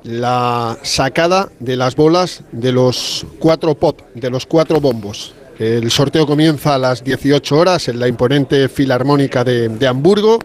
[0.03, 5.33] la sacada de las bolas de los cuatro pot, de los cuatro bombos.
[5.57, 10.39] El sorteo comienza a las 18 horas en la imponente Filarmónica de, de Hamburgo,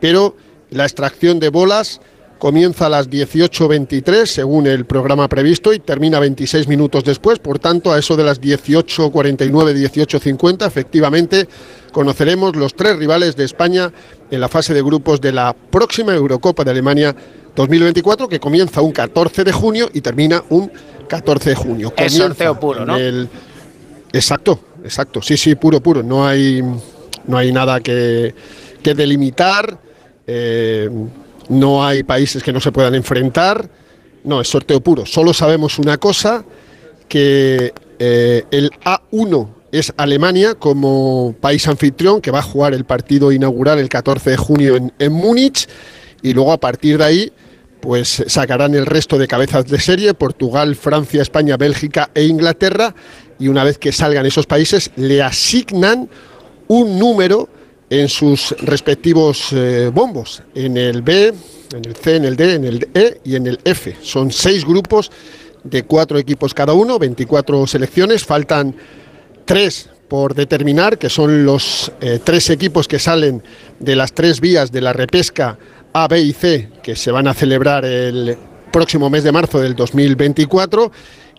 [0.00, 0.36] pero
[0.70, 2.00] la extracción de bolas
[2.44, 7.90] comienza a las 18.23 según el programa previsto y termina 26 minutos después, por tanto
[7.90, 11.48] a eso de las 18.49, 18.50 efectivamente
[11.90, 13.90] conoceremos los tres rivales de España
[14.30, 17.16] en la fase de grupos de la próxima Eurocopa de Alemania
[17.56, 20.70] 2024 que comienza un 14 de junio y termina un
[21.08, 21.94] 14 de junio.
[21.96, 22.98] Es Comienza sorteo puro, ¿no?
[22.98, 23.26] el-
[24.12, 26.60] Exacto, exacto, sí, sí, puro, puro, no hay,
[27.26, 28.34] no hay nada que,
[28.82, 29.78] que delimitar,
[30.26, 30.90] eh,
[31.48, 33.68] no hay países que no se puedan enfrentar,
[34.24, 35.06] no, es sorteo puro.
[35.06, 36.44] Solo sabemos una cosa,
[37.08, 43.32] que eh, el A1 es Alemania como país anfitrión que va a jugar el partido
[43.32, 45.68] inaugural el 14 de junio en, en Múnich
[46.22, 47.32] y luego a partir de ahí
[47.80, 52.94] pues sacarán el resto de cabezas de serie, Portugal, Francia, España, Bélgica e Inglaterra
[53.38, 56.08] y una vez que salgan esos países le asignan
[56.68, 57.48] un número
[57.90, 61.32] en sus respectivos eh, bombos, en el B,
[61.72, 63.96] en el C, en el D, en el E y en el F.
[64.02, 65.10] Son seis grupos
[65.62, 68.74] de cuatro equipos cada uno, 24 selecciones, faltan
[69.44, 73.42] tres por determinar, que son los eh, tres equipos que salen
[73.80, 75.58] de las tres vías de la repesca
[75.92, 78.36] A, B y C, que se van a celebrar el
[78.70, 80.92] próximo mes de marzo del 2024.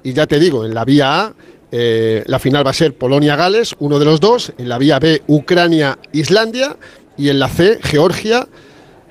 [0.04, 1.34] Y ya te digo, en la vía A,
[1.78, 5.24] eh, la final va a ser Polonia-Gales, uno de los dos, en la vía B,
[5.28, 6.78] Ucrania-Islandia,
[7.18, 8.48] y en la C, Georgia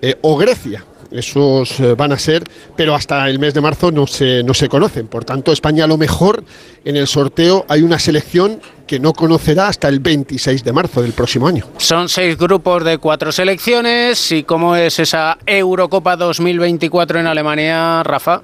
[0.00, 0.82] eh, o Grecia.
[1.10, 2.42] Esos eh, van a ser,
[2.74, 5.08] pero hasta el mes de marzo no se, no se conocen.
[5.08, 6.42] Por tanto, España a lo mejor
[6.86, 11.12] en el sorteo hay una selección que no conocerá hasta el 26 de marzo del
[11.12, 11.66] próximo año.
[11.76, 14.32] Son seis grupos de cuatro selecciones.
[14.32, 18.40] ¿Y cómo es esa Eurocopa 2024 en Alemania, Rafa?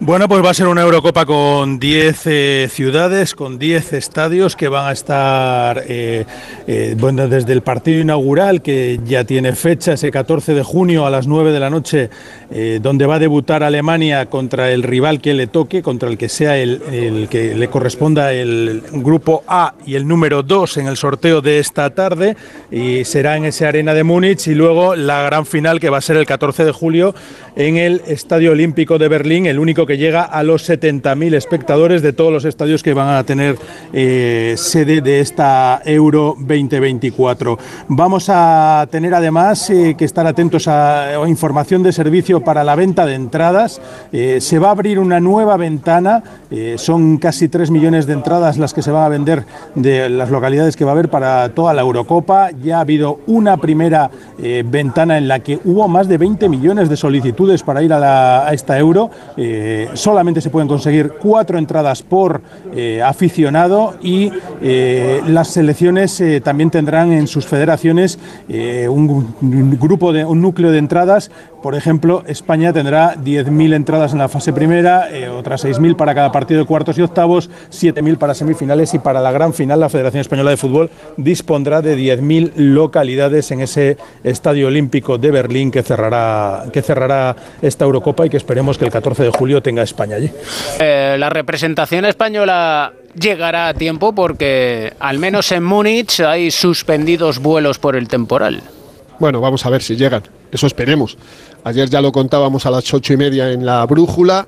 [0.00, 4.66] Bueno, pues va a ser una Eurocopa con 10 eh, ciudades, con 10 estadios que
[4.66, 6.26] van a estar, eh,
[6.66, 11.10] eh, bueno, desde el partido inaugural, que ya tiene fecha, ese 14 de junio a
[11.10, 12.10] las 9 de la noche,
[12.56, 16.28] eh, donde va a debutar Alemania contra el rival que le toque, contra el que
[16.28, 20.96] sea el, el que le corresponda el grupo A y el número 2 en el
[20.96, 22.36] sorteo de esta tarde,
[22.70, 26.00] y será en esa arena de Múnich, y luego la gran final que va a
[26.00, 27.12] ser el 14 de julio
[27.56, 32.12] en el Estadio Olímpico de Berlín, el único que llega a los 70.000 espectadores de
[32.12, 33.56] todos los estadios que van a tener
[33.92, 37.58] eh, sede de esta Euro 2024.
[37.88, 42.74] Vamos a tener además eh, que estar atentos a, a información de servicio para la
[42.74, 43.80] venta de entradas.
[44.12, 48.58] Eh, se va a abrir una nueva ventana, eh, son casi 3 millones de entradas
[48.58, 51.74] las que se van a vender de las localidades que va a haber para toda
[51.74, 52.50] la Eurocopa.
[52.50, 56.88] Ya ha habido una primera eh, ventana en la que hubo más de 20 millones
[56.88, 59.10] de solicitudes para ir a, esta Euro.
[59.94, 62.42] Solamente se pueden conseguir cuatro entradas por
[63.04, 64.30] aficionado y
[65.26, 71.30] las selecciones también tendrán en sus federaciones un, un grupo de un núcleo de entradas.
[71.62, 76.32] Por ejemplo, España tendrá 10.000 entradas en la fase primera, eh, otras 6.000 para cada
[76.32, 80.20] partido de cuartos y octavos, 7.000 para semifinales y para la gran final la Federación
[80.20, 86.64] Española de Fútbol dispondrá de 10.000 localidades en ese Estadio Olímpico de Berlín que cerrará,
[86.72, 90.30] que cerrará esta Eurocopa y que esperemos que el 14 de julio tenga España allí.
[90.80, 97.78] Eh, la representación española llegará a tiempo porque al menos en Múnich hay suspendidos vuelos
[97.78, 98.62] por el temporal.
[99.18, 100.22] Bueno, vamos a ver si llegan.
[100.50, 101.16] Eso esperemos.
[101.64, 104.46] Ayer ya lo contábamos a las ocho y media en la brújula,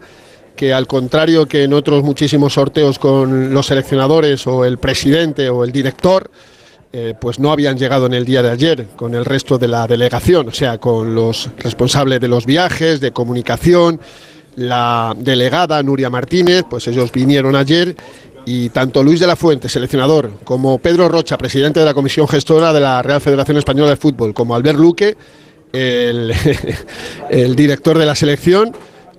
[0.57, 5.65] que al contrario que en otros muchísimos sorteos con los seleccionadores o el presidente o
[5.65, 6.31] el director,
[6.93, 9.87] eh, pues no habían llegado en el día de ayer con el resto de la
[9.87, 14.01] delegación, o sea, con los responsables de los viajes, de comunicación,
[14.57, 17.95] la delegada Nuria Martínez, pues ellos vinieron ayer
[18.47, 22.73] y tanto Luis de la Fuente, seleccionador, como Pedro Rocha, presidente de la Comisión Gestora
[22.73, 25.17] de la Real Federación Española de Fútbol, como Albert Luque,
[25.73, 28.73] el, director de la selección,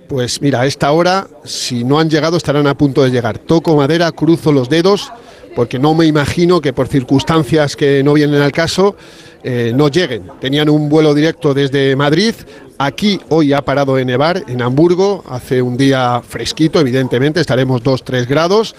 [0.08, 3.38] pues mira, a esta hora, si no han llegado, estarán a punto de llegar.
[3.38, 5.12] Toco madera, cruzo los dedos,
[5.54, 8.96] porque no me imagino que por circunstancias que no vienen al caso,
[9.44, 10.24] eh, no lleguen.
[10.40, 12.34] Tenían un vuelo directo desde Madrid.
[12.78, 18.26] Aquí hoy ha parado de nevar en Hamburgo, hace un día fresquito, evidentemente, estaremos 2-3
[18.26, 18.74] grados.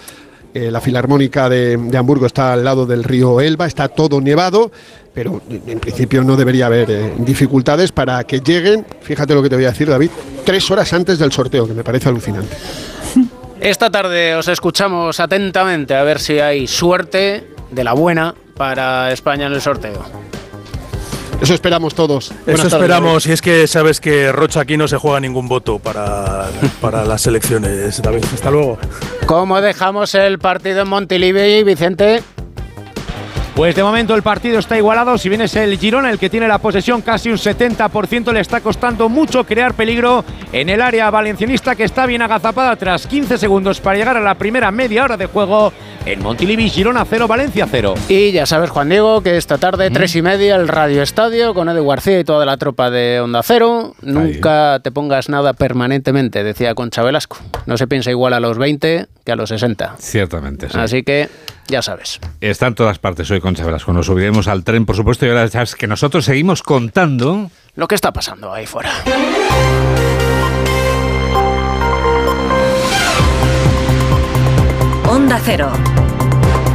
[0.53, 4.71] Eh, la Filarmónica de, Hamburgo está al lado del río Elba, está todo nevado,
[5.13, 9.49] pero en en principio no debería haber eh, dificultades para que lleguen, fíjate lo que
[9.49, 10.09] te voy a decir David,
[10.45, 12.55] tres horas antes del sorteo, que me parece alucinante.
[13.59, 19.45] Esta tarde os escuchamos atentamente a ver si hay suerte de la buena para España
[19.47, 20.28] en el sorteo.
[21.41, 22.31] Eso esperamos todos.
[22.45, 25.79] Buenas Eso esperamos, y es que sabes que Rocha aquí no se juega ningún voto
[25.79, 26.47] para,
[26.81, 28.25] para las elecciones, David.
[28.33, 28.77] Hasta luego.
[29.25, 32.23] ¿Cómo dejamos el partido en Montilivi, Vicente?
[33.59, 35.17] Pues de momento el partido está igualado.
[35.17, 38.61] Si bien es el Girona el que tiene la posesión casi un 70%, le está
[38.61, 43.81] costando mucho crear peligro en el área valencianista que está bien agazapada tras 15 segundos
[43.81, 45.73] para llegar a la primera media hora de juego.
[46.05, 47.95] En Montilivi, Girona 0, Valencia 0.
[48.07, 51.67] Y ya sabes, Juan Diego, que esta tarde, tres y media, el Radio Estadio con
[51.67, 53.93] Edu García y toda la tropa de Onda Cero.
[54.01, 57.37] Nunca te pongas nada permanentemente, decía Concha Velasco.
[57.65, 59.97] No se piensa igual a los 20 que a los 60.
[59.99, 60.77] Ciertamente, sí.
[60.79, 61.27] Así que
[61.69, 62.19] ya sabes.
[62.41, 63.91] Está en todas partes hoy Concha Velasco.
[63.93, 67.49] Nos subiremos al tren, por supuesto, y ahora ya sabes que nosotros seguimos contando.
[67.73, 68.91] Lo que está pasando ahí fuera.
[75.07, 75.71] Onda Cero.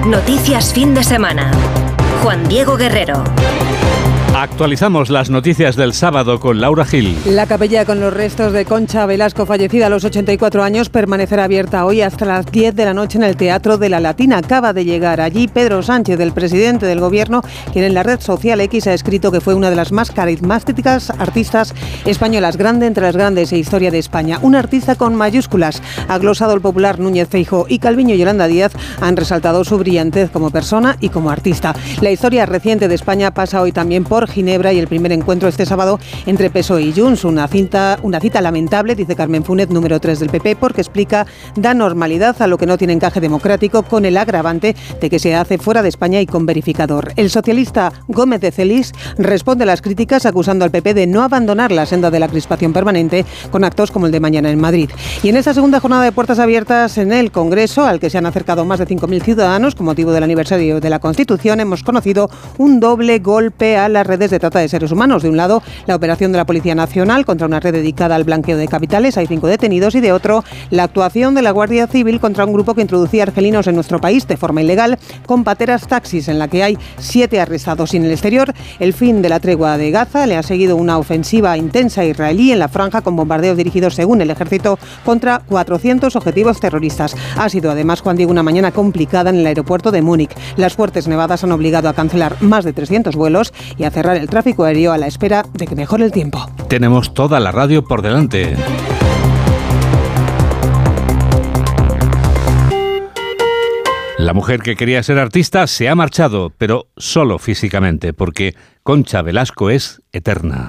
[0.07, 1.53] Noticias fin de semana.
[2.25, 3.23] Juan Diego Guerrero.
[4.37, 7.17] Actualizamos las noticias del sábado con Laura Gil.
[7.25, 11.87] La capilla con los restos de Concha Velasco, fallecida a los 84 años, permanecerá abierta
[11.87, 14.39] hoy hasta las 10 de la noche en el Teatro de la Latina.
[14.39, 17.43] Acaba de llegar allí Pedro Sánchez, el presidente del Gobierno,
[17.73, 21.11] quien en la red social X ha escrito que fue una de las más carismáticas
[21.11, 21.73] artistas
[22.05, 24.41] españolas, grande entre las grandes e historia de España.
[24.43, 25.81] Un artista con mayúsculas.
[26.09, 30.51] Ha glosado el popular Núñez Feijo y Calviño Yolanda Díaz han resaltado su brillantez como
[30.51, 31.73] persona y como artista.
[32.01, 35.67] La historia reciente de España pasa hoy también por Ginebra y el primer encuentro este
[35.67, 37.25] sábado entre PSOE y Junts.
[37.25, 41.75] Una, cinta, una cita lamentable, dice Carmen Funet, número 3 del PP, porque explica, da
[41.75, 45.59] normalidad a lo que no tiene encaje democrático con el agravante de que se hace
[45.59, 47.13] fuera de España y con verificador.
[47.17, 51.73] El socialista Gómez de Celis responde a las críticas acusando al PP de no abandonar
[51.73, 54.91] la senda de la crispación permanente con actos como el de mañana en Madrid.
[55.23, 58.27] Y en esta segunda jornada de puertas abiertas en el Congreso, al que se han
[58.27, 62.81] acercado más de 5.000 ciudadanos con motivo del aniversario de la Constitución, hemos conocido un
[62.81, 65.25] doble golpe a las redes de trata de seres humanos.
[65.25, 68.57] De un lado, la operación de la Policía Nacional contra una red dedicada al blanqueo
[68.57, 72.45] de capitales, hay cinco detenidos, y de otro, la actuación de la Guardia Civil contra
[72.45, 76.39] un grupo que introducía argelinos en nuestro país de forma ilegal con pateras taxis, en
[76.39, 77.93] la que hay siete arrestados.
[77.93, 80.99] Y en el exterior, el fin de la tregua de Gaza le ha seguido una
[80.99, 86.61] ofensiva intensa israelí en la franja con bombardeos dirigidos, según el ejército, contra 400 objetivos
[86.61, 87.17] terroristas.
[87.37, 90.37] Ha sido además, Juan Diego, una mañana complicada en el aeropuerto de Múnich.
[90.57, 94.29] Las fuertes nevadas han obligado a cancelar más de 300 vuelos y a cerrar el
[94.29, 96.47] tráfico aéreo a la espera de que mejore el tiempo.
[96.69, 98.55] Tenemos toda la radio por delante.
[104.19, 109.71] La mujer que quería ser artista se ha marchado, pero solo físicamente, porque Concha Velasco
[109.71, 110.69] es eterna.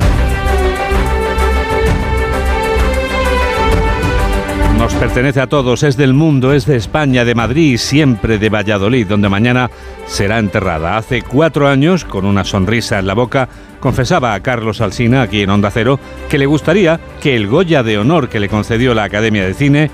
[4.77, 8.49] Nos pertenece a todos, es del mundo, es de España, de Madrid y siempre de
[8.49, 9.69] Valladolid, donde mañana
[10.05, 10.97] será enterrada.
[10.97, 13.47] Hace cuatro años, con una sonrisa en la boca,
[13.79, 17.97] confesaba a Carlos Alsina, aquí en Onda Cero, que le gustaría que el Goya de
[17.97, 19.89] Honor que le concedió la Academia de Cine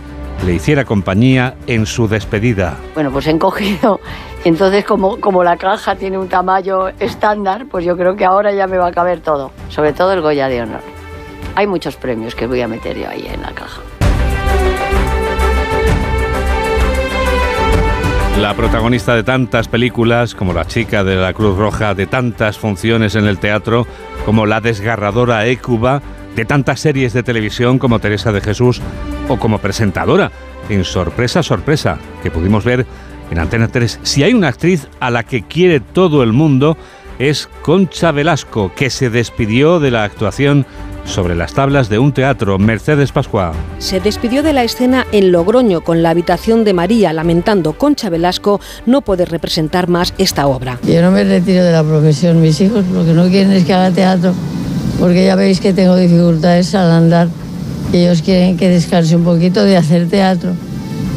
[0.45, 2.75] le hiciera compañía en su despedida.
[2.95, 3.99] Bueno, pues he encogido.
[4.43, 8.65] Entonces, como, como la caja tiene un tamaño estándar, pues yo creo que ahora ya
[8.65, 9.51] me va a caber todo.
[9.69, 10.81] Sobre todo el Goya de Honor.
[11.55, 13.81] Hay muchos premios que voy a meter yo ahí en la caja.
[18.41, 23.13] La protagonista de tantas películas, como La chica de la Cruz Roja, de tantas funciones
[23.13, 23.85] en el teatro,
[24.25, 26.01] como La desgarradora Écuba,
[26.35, 28.81] de tantas series de televisión como Teresa de Jesús
[29.29, 30.31] o como presentadora
[30.69, 32.87] en Sorpresa, Sorpresa, que pudimos ver
[33.29, 33.99] en Antena 3.
[34.01, 36.77] Si hay una actriz a la que quiere todo el mundo,
[37.19, 40.65] es Concha Velasco, que se despidió de la actuación
[41.05, 43.53] sobre las tablas de un teatro, Mercedes Pascua.
[43.79, 48.59] Se despidió de la escena en Logroño con la habitación de María, lamentando Concha Velasco
[48.85, 50.79] no poder representar más esta obra.
[50.83, 53.73] Yo no me retiro de la profesión, mis hijos lo que no quieren es que
[53.73, 54.33] haga teatro,
[54.99, 57.27] porque ya veis que tengo dificultades al andar
[57.91, 60.51] y ellos quieren que descanse un poquito de hacer teatro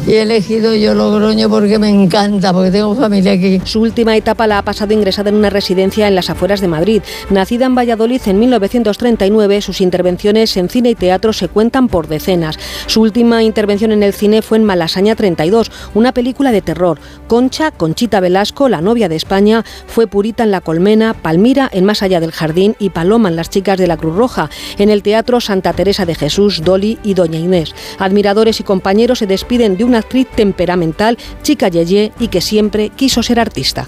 [0.07, 3.59] y he elegido yo Logroño porque me encanta, porque tengo familia aquí.
[3.65, 7.01] Su última etapa la ha pasado ingresada en una residencia en las afueras de Madrid.
[7.31, 12.59] Nacida en Valladolid en 1939, sus intervenciones en cine y teatro se cuentan por decenas.
[12.85, 16.99] Su última intervención en el cine fue en Malasaña 32, una película de terror.
[17.27, 22.03] Concha, Conchita Velasco, la novia de España, fue Purita en La Colmena, Palmira en Más
[22.03, 24.49] allá del jardín y Paloma en Las chicas de la Cruz Roja.
[24.77, 27.73] En el teatro Santa Teresa de Jesús, Dolly y Doña Inés.
[27.97, 33.23] Admiradores y compañeros se despiden de una actriz temperamental, chica yeye y que siempre quiso
[33.23, 33.87] ser artista.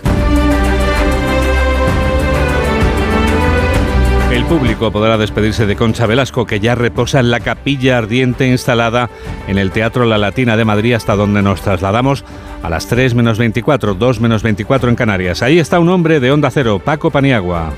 [4.32, 9.10] El público podrá despedirse de Concha Velasco, que ya reposa en la capilla ardiente instalada
[9.48, 12.24] en el Teatro La Latina de Madrid, hasta donde nos trasladamos
[12.62, 15.42] a las 3 menos 24, 2 menos 24 en Canarias.
[15.42, 17.74] Ahí está un hombre de Onda Cero, Paco Paniagua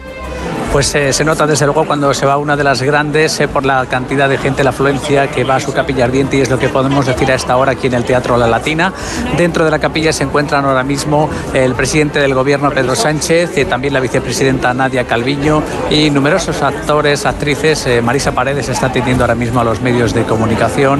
[0.72, 3.66] pues eh, se nota desde luego cuando se va una de las grandes eh, por
[3.66, 6.60] la cantidad de gente, la afluencia que va a su capilla ardiente y es lo
[6.60, 8.94] que podemos decir a esta hora aquí en el Teatro La Latina.
[9.36, 13.66] Dentro de la capilla se encuentran ahora mismo el presidente del gobierno Pedro Sánchez, y
[13.66, 17.88] también la vicepresidenta Nadia Calviño y numerosos actores, actrices.
[17.88, 21.00] Eh, Marisa Paredes está atendiendo ahora mismo a los medios de comunicación.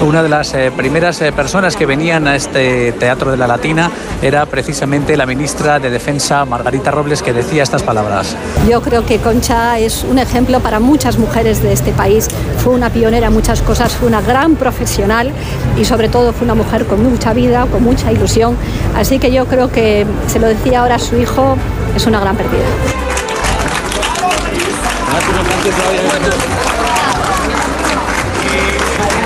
[0.00, 3.90] Una de las primeras personas que venían a este Teatro de la Latina
[4.22, 8.36] era precisamente la ministra de Defensa Margarita Robles que decía estas palabras.
[8.68, 12.28] Yo creo que Concha es un ejemplo para muchas mujeres de este país.
[12.62, 15.32] Fue una pionera en muchas cosas, fue una gran profesional
[15.78, 18.58] y sobre todo fue una mujer con mucha vida, con mucha ilusión.
[18.94, 21.56] Así que yo creo que, se lo decía ahora a su hijo,
[21.96, 22.66] es una gran pérdida.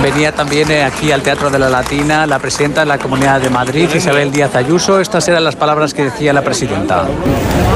[0.00, 3.50] Venía también eh, aquí al Teatro de la Latina la presidenta de la Comunidad de
[3.50, 5.00] Madrid, Isabel Díaz Ayuso.
[5.00, 7.04] Estas eran las palabras que decía la presidenta.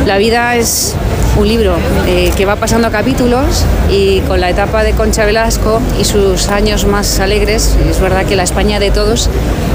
[0.05, 0.95] La vida es
[1.37, 1.77] un libro
[2.07, 6.87] eh, que va pasando capítulos y con la etapa de Concha Velasco y sus años
[6.87, 9.29] más alegres, es verdad que la España de todos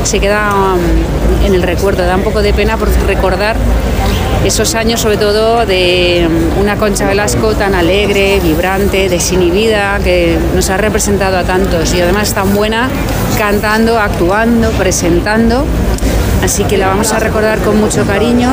[0.04, 2.06] se queda um, en el recuerdo.
[2.06, 3.56] Da un poco de pena por recordar
[4.44, 10.70] esos años sobre todo de um, una Concha Velasco tan alegre, vibrante, desinhibida, que nos
[10.72, 12.90] ha representado a tantos y además tan buena
[13.38, 15.66] cantando, actuando, presentando.
[16.44, 18.50] Así que la vamos a recordar con mucho cariño.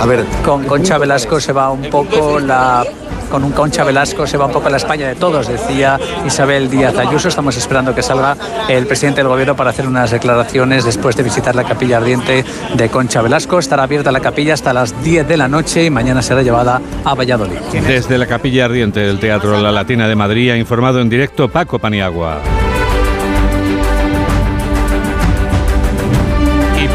[0.00, 2.84] A ver, con Concha Velasco se va un poco la
[3.30, 6.98] con un Concha Velasco se va un poco la España de todos, decía Isabel Díaz
[6.98, 7.28] Ayuso.
[7.28, 8.36] Estamos esperando que salga
[8.68, 12.44] el presidente del gobierno para hacer unas declaraciones después de visitar la capilla ardiente
[12.74, 13.58] de Concha Velasco.
[13.58, 17.14] Estará abierta la capilla hasta las 10 de la noche y mañana será llevada a
[17.14, 17.58] Valladolid.
[17.72, 21.78] Desde la capilla ardiente del Teatro La Latina de Madrid ha informado en directo Paco
[21.78, 22.40] Paniagua.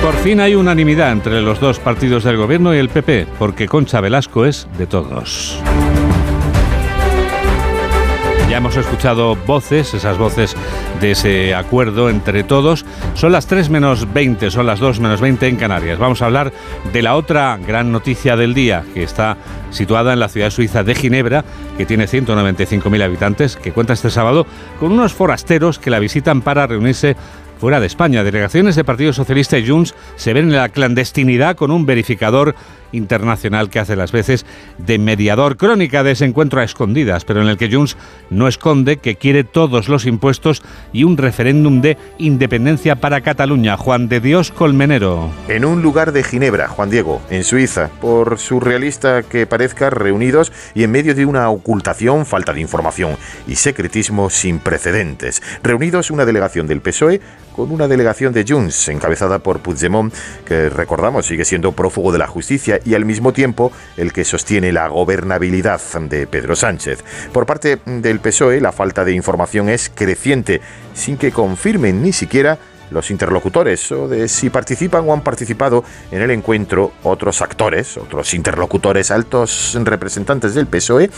[0.06, 4.02] Por fin hay unanimidad entre los dos partidos del gobierno y el PP, porque Concha
[4.02, 5.60] Velasco es de todos.
[8.48, 10.56] Ya hemos escuchado voces, esas voces
[11.02, 12.86] de ese acuerdo entre todos.
[13.16, 15.98] Son las 3 menos 20, son las 2 menos 20 en Canarias.
[15.98, 16.54] Vamos a hablar
[16.94, 19.38] de la otra gran noticia del día, que está
[19.72, 21.44] situada en la ciudad suiza de Ginebra,
[21.78, 24.46] que tiene 195.000 habitantes, que cuenta este sábado
[24.80, 27.16] con unos forasteros que la visitan para reunirse
[27.60, 28.24] fuera de España.
[28.24, 32.56] Delegaciones de Partido Socialista y Junts se ven en la clandestinidad con un verificador
[32.92, 34.46] internacional que hace las veces
[34.78, 35.58] de mediador.
[35.58, 37.98] Crónica de ese encuentro a escondidas, pero en el que Junts
[38.30, 43.78] no esconde que quiere todos los impuestos y un referéndum de independencia para Cataluña.
[43.78, 45.30] Juan de Dios Colmenero.
[45.48, 50.84] En un lugar de Ginebra, Juan Diego, en Suiza, por surrealista que parezca, reunidos y
[50.84, 55.42] en medio de una ocultación, falta de información y secretismo sin precedentes.
[55.64, 57.22] Reunidos una delegación del PSOE
[57.56, 60.14] con una delegación de Junts encabezada por Puigdemont,
[60.46, 64.72] que recordamos sigue siendo prófugo de la justicia y al mismo tiempo el que sostiene
[64.72, 67.04] la gobernabilidad de Pedro Sánchez.
[67.32, 70.62] Por parte del PSOE, la falta de información es creciente,
[70.94, 72.58] sin que confirmen ni siquiera
[72.92, 78.34] los interlocutores o de si participan o han participado en el encuentro otros actores, otros
[78.34, 81.10] interlocutores, altos representantes del PSOE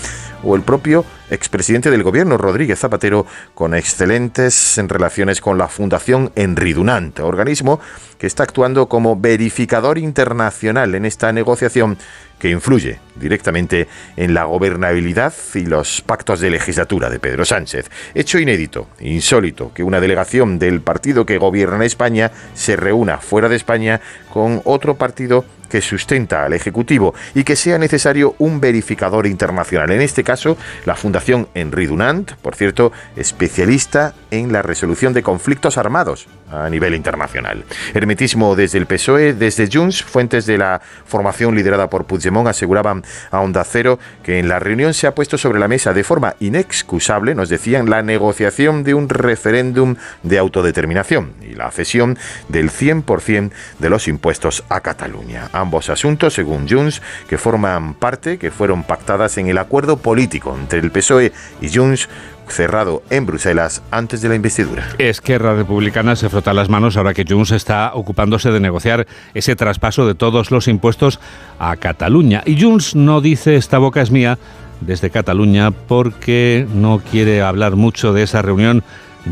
[0.44, 7.22] o el propio expresidente del gobierno, Rodríguez Zapatero, con excelentes relaciones con la Fundación Enridunante,
[7.22, 7.80] organismo
[8.18, 11.98] que está actuando como verificador internacional en esta negociación
[12.40, 17.90] que influye directamente en la gobernabilidad y los pactos de legislatura de Pedro Sánchez.
[18.14, 23.56] Hecho inédito, insólito, que una delegación del partido que gobierna España se reúna fuera de
[23.56, 29.92] España con otro partido que sustenta al Ejecutivo y que sea necesario un verificador internacional.
[29.92, 35.78] En este caso, la Fundación Henri Dunant, por cierto, especialista en la resolución de conflictos
[35.78, 37.66] armados a nivel internacional.
[37.94, 43.42] Hermetismo desde el PSOE, desde Junts, fuentes de la formación liderada por Puigdemont aseguraban a
[43.42, 47.36] Onda Cero que en la reunión se ha puesto sobre la mesa de forma inexcusable,
[47.36, 53.90] nos decían, la negociación de un referéndum de autodeterminación y la cesión del 100% de
[53.90, 55.50] los impuestos a Cataluña.
[55.58, 60.80] Ambos asuntos, según Junts, que forman parte, que fueron pactadas en el acuerdo político entre
[60.80, 61.32] el PSOE
[61.62, 62.08] y Junts
[62.48, 64.88] cerrado en Bruselas antes de la investidura.
[65.00, 70.08] Esquerra Republicana se frota las manos ahora que Junts está ocupándose de negociar ese traspaso
[70.08, 71.20] de todos los impuestos
[71.60, 72.44] a Cataluña.
[72.46, 74.38] Y Junts no dice esta boca es mía
[74.82, 78.84] desde Cataluña porque no quiere hablar mucho de esa reunión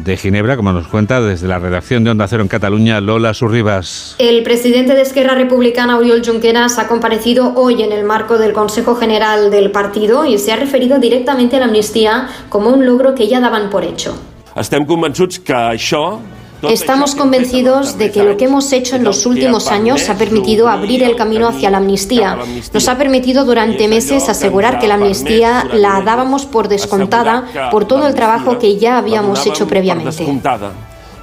[0.03, 4.15] de Ginebra, como nos cuenta desde la redacción de Onda Cero en Cataluña, Lola Surribas.
[4.19, 8.95] El presidente de Esquerra Republicana, Oriol Junqueras, ha comparecido hoy en el marco del Consejo
[8.95, 13.27] General del partido y se ha referido directamente a la amnistía como un logro que
[13.27, 14.15] ya daban por hecho.
[14.55, 16.21] Estem convençuts que això
[16.63, 21.03] Estamos convencidos de que lo que hemos hecho en los últimos años ha permitido abrir
[21.03, 22.37] el camino hacia la amnistía.
[22.73, 28.07] Nos ha permitido durante meses asegurar que la amnistía la dábamos por descontada por todo
[28.07, 30.25] el trabajo que ya habíamos hecho previamente.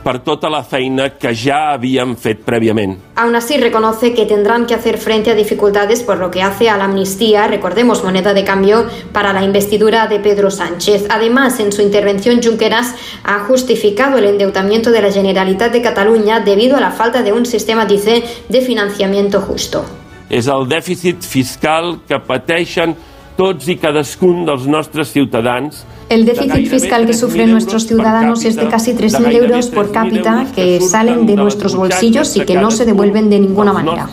[0.03, 2.97] Per tota la feina que ja havíem fet prèviament.
[3.17, 6.77] Aún así reconoce que tendrán que hacer frente a dificultades por lo que hace a
[6.77, 11.07] la amnistía, recordemos moneda de cambio para la investidura de Pedro Sánchez.
[11.09, 12.95] Además, en su intervención Junqueras
[13.25, 17.47] ha justificado el endeudamiento de la Generalitat de Cataluña debido a la falta de un
[17.47, 19.85] sistema, dice, de financiamiento justo.
[20.33, 22.95] És el dèficit fiscal que pateixen
[23.37, 25.83] tots i cadascun dels nostres ciutadans
[26.13, 30.79] El déficit fiscal que sufren nuestros ciudadanos es de casi 3.000 euros por cápita que
[30.79, 34.11] salen de nuestros bolsillos y que no se devuelven de ninguna manera.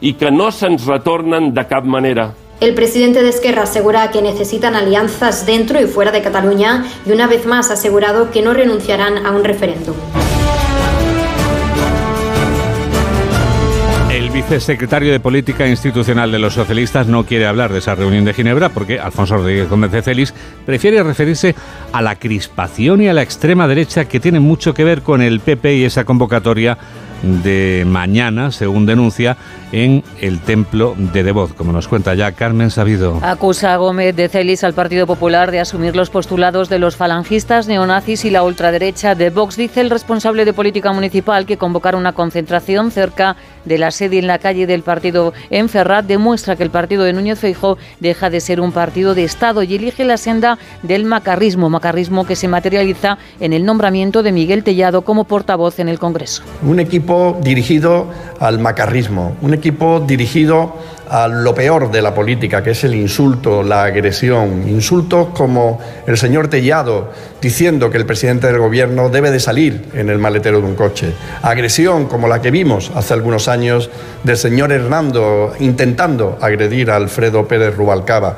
[0.00, 2.34] Y que no se'ns retornen de cap manera.
[2.60, 7.26] El presidente de Esquerra asegura que necesitan alianzas dentro y fuera de Cataluña y una
[7.26, 9.96] vez más ha asegurado que no renunciarán a un referéndum.
[14.30, 18.32] El vicesecretario de Política Institucional de los Socialistas no quiere hablar de esa reunión de
[18.32, 20.32] Ginebra porque Alfonso Rodríguez Gómez Celis
[20.64, 21.56] prefiere referirse
[21.92, 25.40] a la crispación y a la extrema derecha que tiene mucho que ver con el
[25.40, 26.78] PP y esa convocatoria
[27.42, 29.36] de mañana, según denuncia,
[29.72, 33.18] en el templo de Devoz, como nos cuenta ya Carmen Sabido.
[33.22, 37.68] Acusa a Gómez de Celis al Partido Popular de asumir los postulados de los falangistas,
[37.68, 39.56] neonazis y la ultraderecha de Vox.
[39.56, 44.26] Dice el responsable de política municipal que convocar una concentración cerca de la sede en
[44.26, 48.40] la calle del partido en Ferrat demuestra que el partido de Núñez Feijó deja de
[48.40, 53.18] ser un partido de Estado y elige la senda del macarrismo, macarrismo que se materializa
[53.38, 56.42] en el nombramiento de Miguel Tellado como portavoz en el Congreso.
[56.62, 58.06] Un equipo dirigido
[58.40, 60.74] al macarrismo, un equipo dirigido
[61.08, 64.68] a lo peor de la política, que es el insulto, la agresión.
[64.68, 70.08] Insultos como el señor Tellado diciendo que el presidente del gobierno debe de salir en
[70.08, 71.12] el maletero de un coche.
[71.42, 73.90] Agresión como la que vimos hace algunos años
[74.22, 78.36] del señor Hernando intentando agredir a Alfredo Pérez Rubalcaba.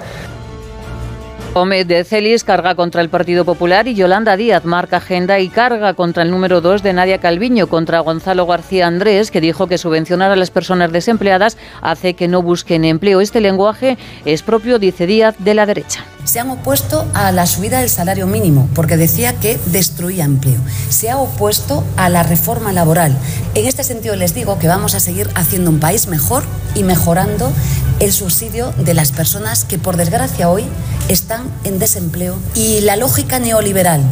[1.54, 5.92] Gómez de Celis carga contra el Partido Popular y Yolanda Díaz marca agenda y carga
[5.92, 10.30] contra el número 2 de Nadia Calviño, contra Gonzalo García Andrés, que dijo que subvencionar
[10.30, 13.20] a las personas desempleadas hace que no busquen empleo.
[13.20, 16.06] Este lenguaje es propio, dice Díaz, de la derecha.
[16.24, 20.60] Se han opuesto a la subida del salario mínimo porque decía que destruía empleo.
[20.88, 23.16] Se ha opuesto a la reforma laboral.
[23.54, 26.44] En este sentido les digo que vamos a seguir haciendo un país mejor
[26.74, 27.52] y mejorando
[27.98, 30.64] el subsidio de las personas que por desgracia hoy
[31.08, 32.36] están en desempleo.
[32.54, 34.02] Y la lógica neoliberal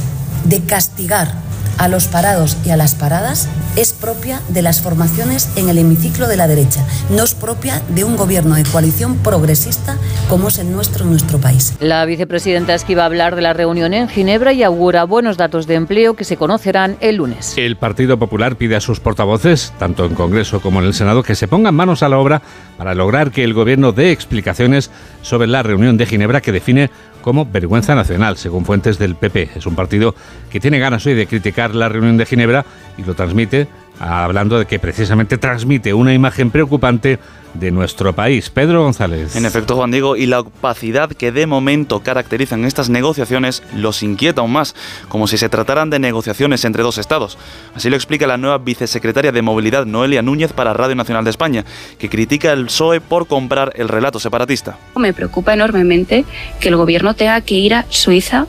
[0.44, 1.49] de castigar
[1.81, 6.28] a los parados y a las paradas es propia de las formaciones en el hemiciclo
[6.28, 9.97] de la derecha, no es propia de un gobierno de coalición progresista
[10.28, 11.74] como es el nuestro en nuestro país.
[11.81, 16.14] La vicepresidenta esquiva hablar de la reunión en Ginebra y augura buenos datos de empleo
[16.14, 17.55] que se conocerán el lunes.
[17.57, 21.35] El Partido Popular pide a sus portavoces, tanto en Congreso como en el Senado, que
[21.35, 22.43] se pongan manos a la obra
[22.76, 24.91] para lograr que el gobierno dé explicaciones
[25.22, 29.50] sobre la reunión de Ginebra que define como vergüenza nacional, según fuentes del PP.
[29.56, 30.14] Es un partido
[30.50, 32.64] que tiene ganas hoy de criticar la reunión de Ginebra
[32.96, 33.68] y lo transmite
[34.01, 37.18] hablando de que precisamente transmite una imagen preocupante
[37.55, 38.48] de nuestro país.
[38.48, 39.36] Pedro González.
[39.36, 44.40] En efecto, Juan Diego, y la opacidad que de momento caracterizan estas negociaciones los inquieta
[44.40, 44.74] aún más,
[45.09, 47.38] como si se trataran de negociaciones entre dos estados.
[47.74, 51.64] Así lo explica la nueva vicesecretaria de Movilidad, Noelia Núñez, para Radio Nacional de España,
[51.98, 54.78] que critica el PSOE por comprar el relato separatista.
[54.96, 56.24] Me preocupa enormemente
[56.61, 58.46] que el gobierno tenga que ir a Suiza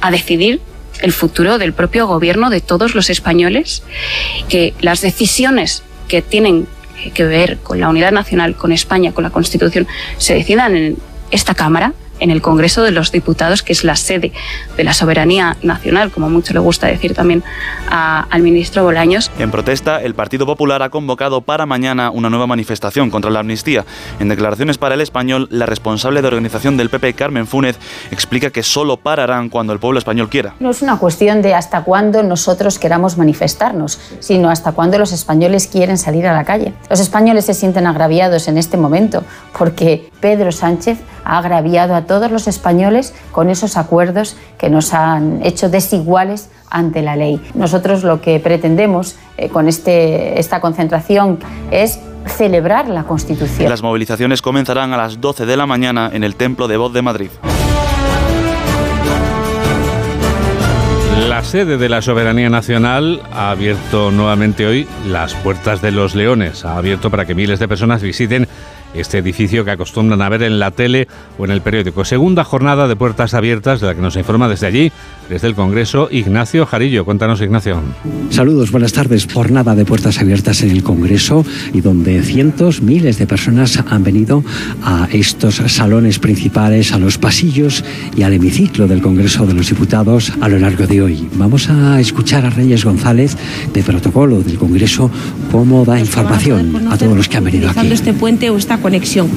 [0.00, 0.60] a decidir
[1.02, 3.82] el futuro del propio gobierno de todos los españoles,
[4.48, 6.66] que las decisiones que tienen
[7.14, 9.86] que ver con la unidad nacional, con España, con la Constitución,
[10.18, 10.96] se decidan en
[11.30, 14.32] esta Cámara en el Congreso de los Diputados, que es la sede
[14.76, 17.42] de la soberanía nacional, como mucho le gusta decir también
[17.88, 19.30] a, al ministro Bolaños.
[19.38, 23.84] En protesta, el Partido Popular ha convocado para mañana una nueva manifestación contra la amnistía.
[24.18, 27.78] En declaraciones para el español, la responsable de organización del PP, Carmen Fúnez,
[28.10, 30.54] explica que solo pararán cuando el pueblo español quiera.
[30.60, 35.66] No es una cuestión de hasta cuándo nosotros queramos manifestarnos, sino hasta cuándo los españoles
[35.66, 36.72] quieren salir a la calle.
[36.88, 39.24] Los españoles se sienten agraviados en este momento
[39.56, 45.40] porque Pedro Sánchez ha agraviado a todos los españoles con esos acuerdos que nos han
[45.44, 47.40] hecho desiguales ante la ley.
[47.54, 51.38] Nosotros lo que pretendemos eh, con este, esta concentración
[51.70, 53.68] es celebrar la Constitución.
[53.68, 57.02] Las movilizaciones comenzarán a las 12 de la mañana en el Templo de Voz de
[57.02, 57.30] Madrid.
[61.28, 66.64] La sede de la Soberanía Nacional ha abierto nuevamente hoy las puertas de los Leones.
[66.64, 68.48] Ha abierto para que miles de personas visiten
[68.94, 72.04] este edificio que acostumbran a ver en la tele o en el periódico.
[72.04, 74.92] Segunda jornada de puertas abiertas de la que nos informa desde allí,
[75.30, 77.04] desde el Congreso, Ignacio Jarillo.
[77.04, 77.80] Cuéntanos, Ignacio.
[78.30, 79.28] Saludos, buenas tardes.
[79.32, 84.42] Jornada de puertas abiertas en el Congreso y donde cientos, miles de personas han venido
[84.82, 87.84] a estos salones principales, a los pasillos
[88.16, 91.28] y al hemiciclo del Congreso de los Diputados a lo largo de hoy.
[91.34, 93.36] Vamos a escuchar a Reyes González
[93.72, 95.12] de protocolo del Congreso
[95.52, 97.86] cómo da información a todos los que han venido aquí.
[97.92, 99.28] este puente o esta conexión.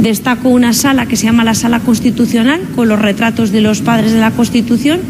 [0.00, 4.12] Destaco una sala que se llama la Sala Constitucional, con los retratos de los padres
[4.12, 5.00] de la Constitución,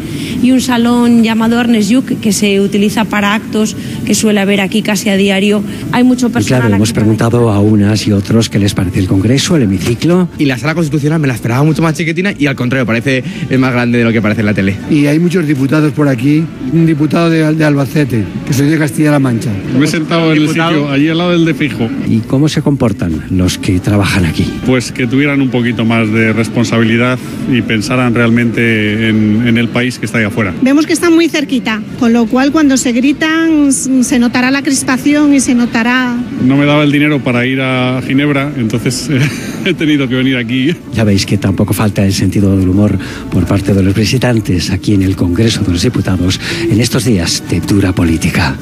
[0.41, 3.75] y un salón llamado Ernest Yuc, que se utiliza para actos
[4.05, 5.63] que suele haber aquí casi a diario.
[5.91, 6.59] Hay mucho personal.
[6.59, 10.29] Y claro, hemos preguntado a unas y otros qué les parece el Congreso, el hemiciclo.
[10.37, 13.23] Y la Sala Constitucional me la esperaba mucho más chiquitina y al contrario, parece
[13.57, 14.75] más grande de lo que parece en la tele.
[14.89, 19.19] Y hay muchos diputados por aquí, un diputado de, de Albacete, que soy de Castilla-La
[19.19, 19.51] Mancha.
[19.77, 21.89] Me he sentado en el sitio, allí al lado del de Fijo.
[22.07, 24.45] ¿Y cómo se comportan los que trabajan aquí?
[24.65, 27.17] Pues que tuvieran un poquito más de responsabilidad
[27.51, 30.53] y pensaran realmente en, en el país que está ahí afuera.
[30.61, 35.33] Vemos que están muy cerquita, con lo cual cuando se gritan se notará la crispación
[35.33, 36.15] y se notará...
[36.43, 39.09] No me daba el dinero para ir a Ginebra, entonces
[39.65, 40.75] he tenido que venir aquí.
[40.93, 42.97] Ya veis que tampoco falta el sentido del humor
[43.31, 46.39] por parte de los visitantes aquí en el Congreso de los Diputados
[46.69, 48.55] en estos días de dura política.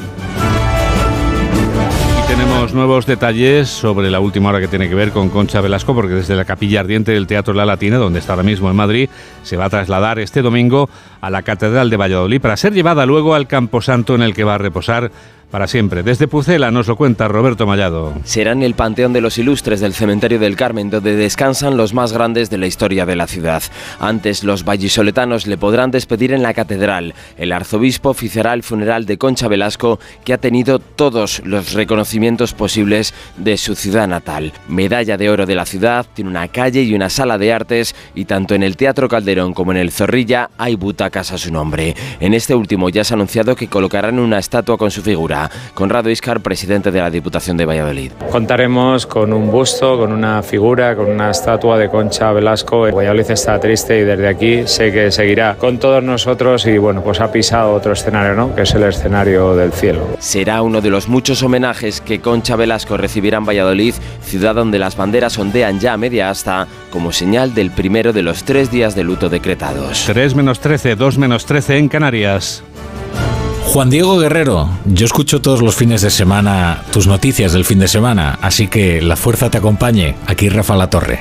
[2.28, 6.12] Tenemos nuevos detalles sobre la última hora que tiene que ver con Concha Velasco, porque
[6.12, 9.08] desde la capilla ardiente del Teatro La Latina, donde está ahora mismo en Madrid,
[9.42, 10.90] se va a trasladar este domingo
[11.22, 14.56] a la Catedral de Valladolid para ser llevada luego al Camposanto en el que va
[14.56, 15.10] a reposar
[15.50, 16.02] para siempre.
[16.02, 18.12] Desde Pucela nos lo cuenta Roberto Mallado.
[18.24, 22.12] Será en el Panteón de los Ilustres del Cementerio del Carmen, donde descansan los más
[22.12, 23.62] grandes de la historia de la ciudad.
[23.98, 27.14] Antes, los vallisoletanos le podrán despedir en la catedral.
[27.36, 33.14] El arzobispo oficiará el funeral de Concha Velasco, que ha tenido todos los reconocimientos posibles
[33.36, 34.52] de su ciudad natal.
[34.68, 38.26] Medalla de oro de la ciudad, tiene una calle y una sala de artes, y
[38.26, 41.94] tanto en el Teatro Calderón como en el Zorrilla hay butacas a su nombre.
[42.20, 45.37] En este último ya se ha anunciado que colocarán una estatua con su figura.
[45.74, 48.12] Conrado Iscar, presidente de la Diputación de Valladolid.
[48.30, 52.82] Contaremos con un busto, con una figura, con una estatua de Concha Velasco.
[52.82, 57.20] Valladolid está triste y desde aquí sé que seguirá con todos nosotros y bueno, pues
[57.20, 58.54] ha pisado otro escenario, ¿no?
[58.54, 60.00] Que es el escenario del cielo.
[60.18, 64.96] Será uno de los muchos homenajes que Concha Velasco recibirá en Valladolid, ciudad donde las
[64.96, 69.04] banderas ondean ya a media asta como señal del primero de los tres días de
[69.04, 70.04] luto decretados.
[70.06, 72.62] 3 menos 13, 2 menos 13 en Canarias.
[73.68, 77.86] Juan Diego Guerrero, yo escucho todos los fines de semana tus noticias del fin de
[77.86, 80.16] semana, así que la fuerza te acompañe.
[80.26, 81.20] Aquí Rafa La Torre.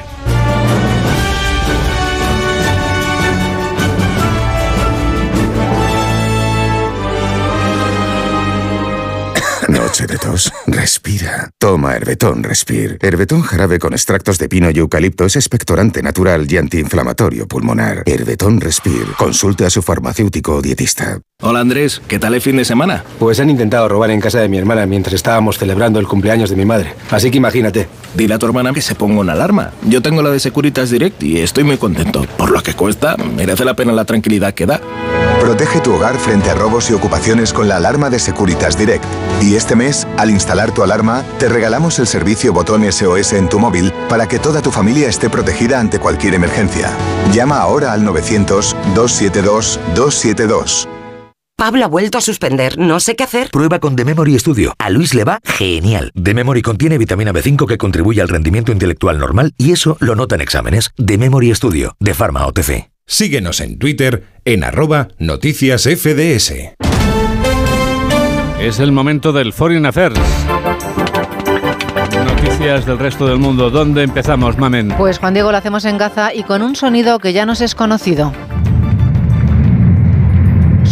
[9.98, 10.54] Noche de tos.
[10.68, 11.50] Respira.
[11.58, 13.00] Toma Herbetón Respir.
[13.02, 18.04] Herbetón jarabe con extractos de pino y eucalipto es expectorante natural y antiinflamatorio pulmonar.
[18.06, 19.08] Herbetón Respir.
[19.18, 21.20] Consulte a su farmacéutico o dietista.
[21.42, 23.04] Hola Andrés, ¿qué tal el fin de semana?
[23.18, 26.58] Pues han intentado robar en casa de mi hermana mientras estábamos celebrando el cumpleaños de
[26.58, 26.94] mi madre.
[27.10, 27.88] Así que imagínate.
[28.14, 29.72] Dile a tu hermana que se ponga una alarma.
[29.82, 32.24] Yo tengo la de Securitas Direct y estoy muy contento.
[32.38, 34.80] Por lo que cuesta, merece la pena la tranquilidad que da.
[35.40, 39.06] Protege tu hogar frente a robos y ocupaciones con la alarma de Securitas Direct.
[39.42, 43.60] Y este mes, al instalar tu alarma, te regalamos el servicio botón SOS en tu
[43.60, 46.90] móvil para que toda tu familia esté protegida ante cualquier emergencia.
[47.32, 50.88] Llama ahora al 900-272-272.
[51.56, 53.50] Pablo ha vuelto a suspender, no sé qué hacer.
[53.50, 54.76] Prueba con The Memory Studio.
[54.78, 56.12] A Luis le va genial.
[56.14, 60.36] The Memory contiene vitamina B5 que contribuye al rendimiento intelectual normal y eso lo nota
[60.36, 60.92] en exámenes.
[61.04, 62.92] The Memory Studio, de Pharma OTC.
[63.10, 66.76] Síguenos en Twitter en arroba noticias FDS.
[68.60, 70.20] Es el momento del Foreign Affairs.
[72.26, 73.70] Noticias del resto del mundo.
[73.70, 74.90] ¿Dónde empezamos, Mamen?
[74.98, 77.76] Pues Juan Diego lo hacemos en Gaza y con un sonido que ya nos es
[77.76, 78.34] conocido.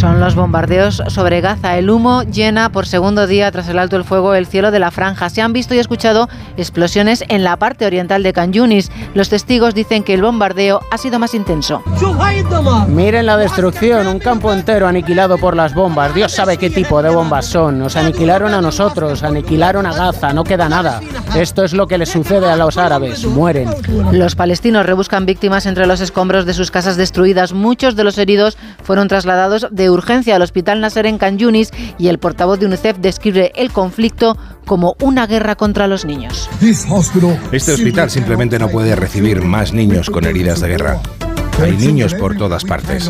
[0.05, 1.79] Son los bombardeos sobre Gaza.
[1.79, 4.91] El humo llena por segundo día tras el alto el fuego el cielo de la
[4.91, 5.31] franja.
[5.31, 8.91] Se han visto y escuchado explosiones en la parte oriental de Can Yunis.
[9.15, 11.81] Los testigos dicen que el bombardeo ha sido más intenso.
[12.87, 16.13] Miren la destrucción, un campo entero aniquilado por las bombas.
[16.13, 17.79] Dios sabe qué tipo de bombas son.
[17.79, 21.01] Nos aniquilaron a nosotros, aniquilaron a Gaza, no queda nada.
[21.35, 23.73] Esto es lo que les sucede a los árabes, mueren.
[24.11, 27.53] Los palestinos rebuscan víctimas entre los escombros de sus casas destruidas.
[27.53, 32.07] Muchos de los heridos fueron trasladados de urgencia al Hospital Nasser en Can Yunis y
[32.07, 36.49] el portavoz de UNICEF describe el conflicto como una guerra contra los niños.
[37.51, 41.01] Este hospital simplemente no puede recibir más niños con heridas de guerra.
[41.61, 43.09] Hay niños por todas partes.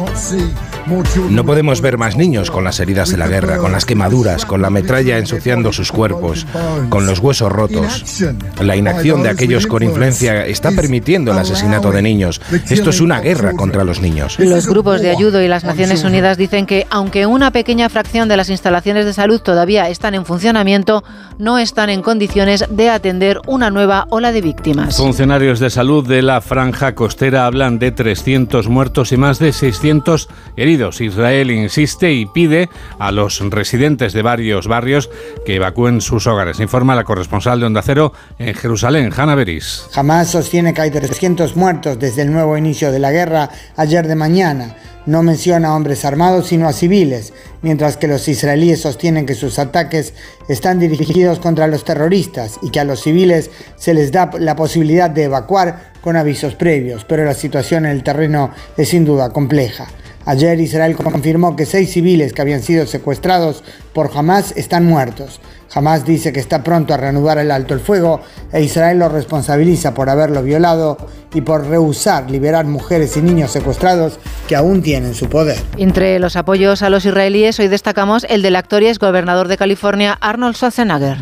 [1.30, 4.62] No podemos ver más niños con las heridas de la guerra, con las quemaduras, con
[4.62, 6.46] la metralla ensuciando sus cuerpos,
[6.89, 8.24] con los huesos rotos.
[8.62, 12.39] La inacción de aquellos con influencia está permitiendo el asesinato de niños.
[12.70, 14.38] Esto es una guerra contra los niños.
[14.38, 18.38] Los grupos de ayuda y las Naciones Unidas dicen que, aunque una pequeña fracción de
[18.38, 21.04] las instalaciones de salud todavía están en funcionamiento,
[21.39, 24.98] no están en condiciones de atender una nueva ola de víctimas.
[24.98, 28.34] Funcionarios de salud de la franja costera hablan de 300
[28.67, 30.27] muertos y más de 600
[30.57, 31.01] heridos.
[31.01, 32.69] Israel insiste y pide
[32.99, 35.09] a los residentes de varios barrios
[35.45, 36.59] que evacúen sus hogares.
[36.59, 39.88] Informa la corresponsal de Onda Cero en Jerusalén, Hanna Beris.
[39.91, 44.15] Jamás sostiene que hay 300 muertos desde el nuevo inicio de la guerra ayer de
[44.15, 44.75] mañana.
[45.06, 49.60] No menciona a hombres armados sino a civiles, mientras que los israelíes sostienen que sus
[49.60, 50.14] ataques
[50.49, 55.10] están dirigidos contra los terroristas y que a los civiles se les da la posibilidad
[55.10, 59.88] de evacuar con avisos previos, pero la situación en el terreno es sin duda compleja.
[60.26, 65.39] Ayer Israel confirmó que seis civiles que habían sido secuestrados por Hamas están muertos.
[65.76, 68.21] Hamas dice que está pronto a reanudar el alto el fuego
[68.51, 70.97] e Israel lo responsabiliza por haberlo violado
[71.34, 74.17] y por rehusar liberar mujeres y niños secuestrados
[74.47, 75.57] que aún tienen su poder.
[75.78, 79.57] Entre los apoyos a los israelíes hoy destacamos el del actor y ex gobernador de
[79.57, 81.17] California Arnold Schwarzenegger.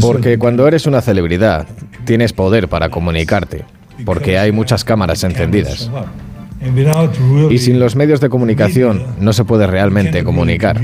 [0.00, 1.66] Porque cuando eres una celebridad,
[2.04, 3.64] tienes poder para comunicarte
[4.04, 5.90] porque hay muchas cámaras encendidas.
[7.50, 10.80] Y sin los medios de comunicación no se puede realmente comunicar.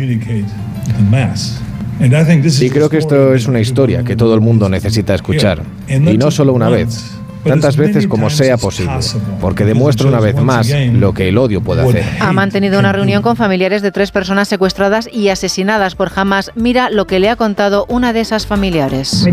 [2.61, 5.63] Y creo que esto es una historia que todo el mundo necesita escuchar.
[5.89, 8.95] Y no solo una vez, tantas veces como sea posible,
[9.41, 12.05] porque demuestra una vez más lo que el odio puede hacer.
[12.21, 16.53] Ha mantenido una reunión con familiares de tres personas secuestradas y asesinadas por Hamas.
[16.55, 19.27] Mira lo que le ha contado una de esas familiares.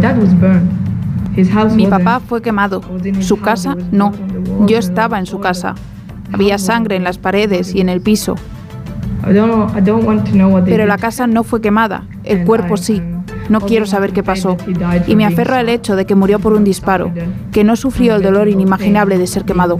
[1.75, 2.81] Mi papá fue quemado,
[3.21, 4.11] su casa no.
[4.67, 5.75] Yo estaba en su casa.
[6.31, 8.35] Había sangre en las paredes y en el piso.
[10.65, 13.01] Pero la casa no fue quemada, el cuerpo sí.
[13.49, 14.57] No quiero saber qué pasó.
[15.07, 17.11] Y me aferro al hecho de que murió por un disparo,
[17.51, 19.77] que no sufrió el dolor inimaginable de ser quemado.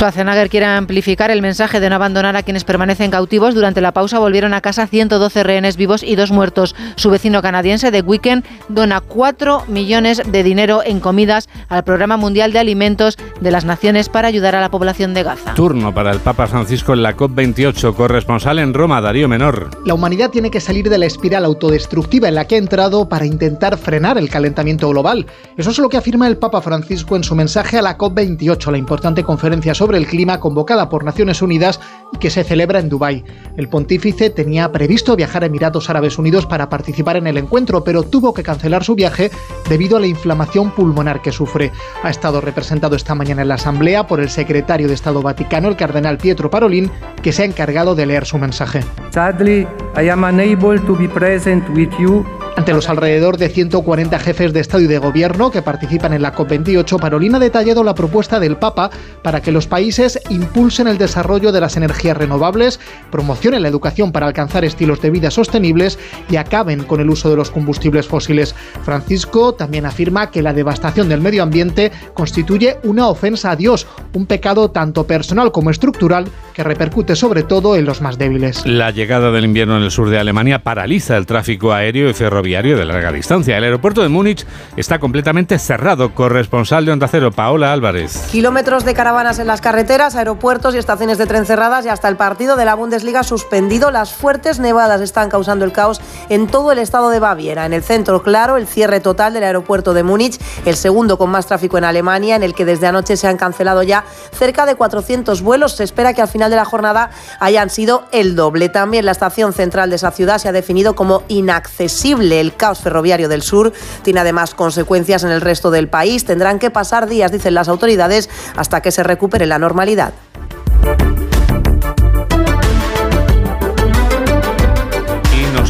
[0.00, 3.54] Schwarzenegger quiere amplificar el mensaje de no abandonar a quienes permanecen cautivos.
[3.54, 6.74] Durante la pausa volvieron a casa 112 rehenes vivos y dos muertos.
[6.96, 12.50] Su vecino canadiense, The Weeknd, dona 4 millones de dinero en comidas al Programa Mundial
[12.54, 15.52] de Alimentos de las Naciones para ayudar a la población de Gaza.
[15.52, 19.68] Turno para el Papa Francisco en la COP28, corresponsal en Roma, Darío Menor.
[19.84, 23.26] La humanidad tiene que salir de la espiral autodestructiva en la que ha entrado para
[23.26, 25.26] intentar frenar el calentamiento global.
[25.58, 28.78] Eso es lo que afirma el Papa Francisco en su mensaje a la COP28, la
[28.78, 31.80] importante conferencia sobre el clima convocada por Naciones Unidas
[32.12, 33.24] y que se celebra en Dubái.
[33.56, 38.02] El pontífice tenía previsto viajar a Emiratos Árabes Unidos para participar en el encuentro, pero
[38.02, 39.30] tuvo que cancelar su viaje
[39.68, 41.72] debido a la inflamación pulmonar que sufre.
[42.02, 45.76] Ha estado representado esta mañana en la Asamblea por el secretario de Estado Vaticano, el
[45.76, 46.90] cardenal Pietro Parolin,
[47.22, 48.80] que se ha encargado de leer su mensaje.
[49.10, 49.66] Sadly,
[49.96, 52.24] I am unable to be present with you
[52.56, 56.34] ante los alrededor de 140 jefes de Estado y de Gobierno que participan en la
[56.34, 58.90] COP28, Parolina ha detallado la propuesta del Papa
[59.22, 59.79] para que los países
[60.28, 65.30] impulsen el desarrollo de las energías renovables, promocionen la educación para alcanzar estilos de vida
[65.30, 65.98] sostenibles
[66.30, 68.54] y acaben con el uso de los combustibles fósiles.
[68.84, 74.26] Francisco también afirma que la devastación del medio ambiente constituye una ofensa a Dios, un
[74.26, 78.66] pecado tanto personal como estructural que repercute sobre todo en los más débiles.
[78.66, 82.76] La llegada del invierno en el sur de Alemania paraliza el tráfico aéreo y ferroviario
[82.76, 83.56] de larga distancia.
[83.56, 84.44] El aeropuerto de Múnich
[84.76, 86.14] está completamente cerrado.
[86.14, 88.28] Corresponsal de Onda Cero, Paola Álvarez.
[88.30, 92.16] Kilómetros de caravanas en las carreteras, aeropuertos y estaciones de tren cerradas y hasta el
[92.16, 93.90] partido de la Bundesliga suspendido.
[93.90, 97.66] Las fuertes nevadas están causando el caos en todo el estado de Baviera.
[97.66, 101.46] En el centro, claro, el cierre total del aeropuerto de Múnich, el segundo con más
[101.46, 105.42] tráfico en Alemania, en el que desde anoche se han cancelado ya cerca de 400
[105.42, 105.76] vuelos.
[105.76, 108.68] Se espera que al final de la jornada hayan sido el doble.
[108.68, 113.28] También la estación central de esa ciudad se ha definido como inaccesible el caos ferroviario
[113.28, 116.24] del sur tiene además consecuencias en el resto del país.
[116.24, 120.14] Tendrán que pasar días, dicen las autoridades, hasta que se recupere la normalidad.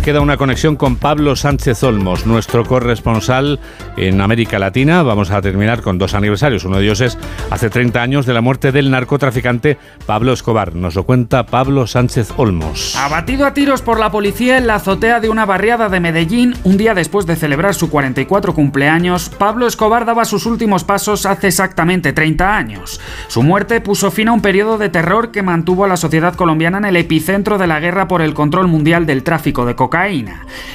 [0.01, 3.61] Queda una conexión con Pablo Sánchez Olmos, nuestro corresponsal
[3.98, 5.03] en América Latina.
[5.03, 6.64] Vamos a terminar con dos aniversarios.
[6.64, 7.18] Uno de ellos es
[7.51, 10.74] hace 30 años de la muerte del narcotraficante Pablo Escobar.
[10.74, 12.96] Nos lo cuenta Pablo Sánchez Olmos.
[12.96, 16.78] Abatido a tiros por la policía en la azotea de una barriada de Medellín, un
[16.78, 22.14] día después de celebrar su 44 cumpleaños, Pablo Escobar daba sus últimos pasos hace exactamente
[22.14, 23.01] 30 años.
[23.28, 26.78] Su muerte puso fin a un periodo de terror que mantuvo a la sociedad colombiana
[26.78, 29.89] en el epicentro de la guerra por el control mundial del tráfico de cocaína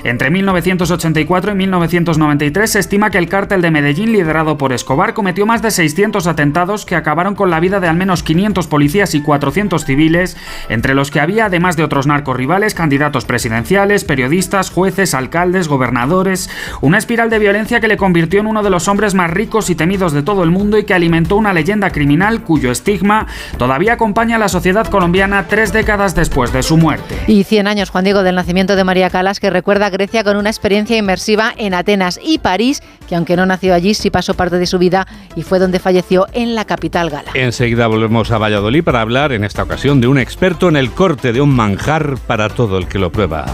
[0.03, 5.45] entre 1984 y 1993 se estima que el cártel de Medellín, liderado por Escobar, cometió
[5.45, 9.22] más de 600 atentados que acabaron con la vida de al menos 500 policías y
[9.22, 10.38] 400 civiles,
[10.70, 16.49] entre los que había, además de otros narcorrivales, candidatos presidenciales, periodistas, jueces, alcaldes, gobernadores,
[16.82, 19.76] una espiral de violencia que le convirtió en uno de los hombres más ricos y
[19.76, 24.36] temidos de todo el mundo y que alimentó una leyenda criminal cuyo estigma todavía acompaña
[24.36, 27.16] a la sociedad colombiana tres décadas después de su muerte.
[27.28, 30.37] Y 100 años, Juan Diego, del nacimiento de María Calas, que recuerda a Grecia con
[30.37, 34.57] una experiencia inmersiva en Atenas y París, que aunque no nació allí, sí pasó parte
[34.57, 37.31] de su vida y fue donde falleció en la capital gala.
[37.33, 41.33] Enseguida volvemos a Valladolid para hablar, en esta ocasión, de un experto en el corte
[41.33, 43.45] de un manjar para todo el que lo prueba.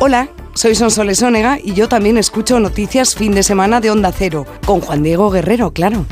[0.00, 0.28] Hola.
[0.54, 4.80] Soy Sonsoles Onega y yo también escucho noticias fin de semana de Onda Cero, con
[4.80, 6.04] Juan Diego Guerrero, claro.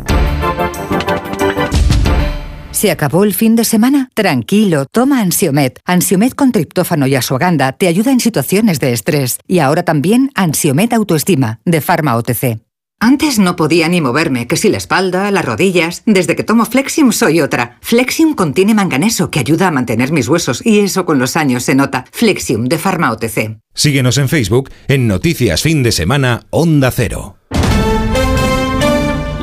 [2.76, 4.10] ¿Se acabó el fin de semana?
[4.12, 5.80] Tranquilo, toma Ansiomet.
[5.86, 9.38] Ansiomet con triptófano y asuaganda te ayuda en situaciones de estrés.
[9.48, 12.58] Y ahora también Ansiomet Autoestima, de Pharma OTC.
[13.00, 16.02] Antes no podía ni moverme, que si la espalda, las rodillas.
[16.04, 17.78] Desde que tomo Flexium soy otra.
[17.80, 21.74] Flexium contiene manganeso que ayuda a mantener mis huesos y eso con los años se
[21.74, 22.04] nota.
[22.12, 23.56] Flexium de Pharma OTC.
[23.72, 27.35] Síguenos en Facebook en Noticias Fin de Semana Onda Cero.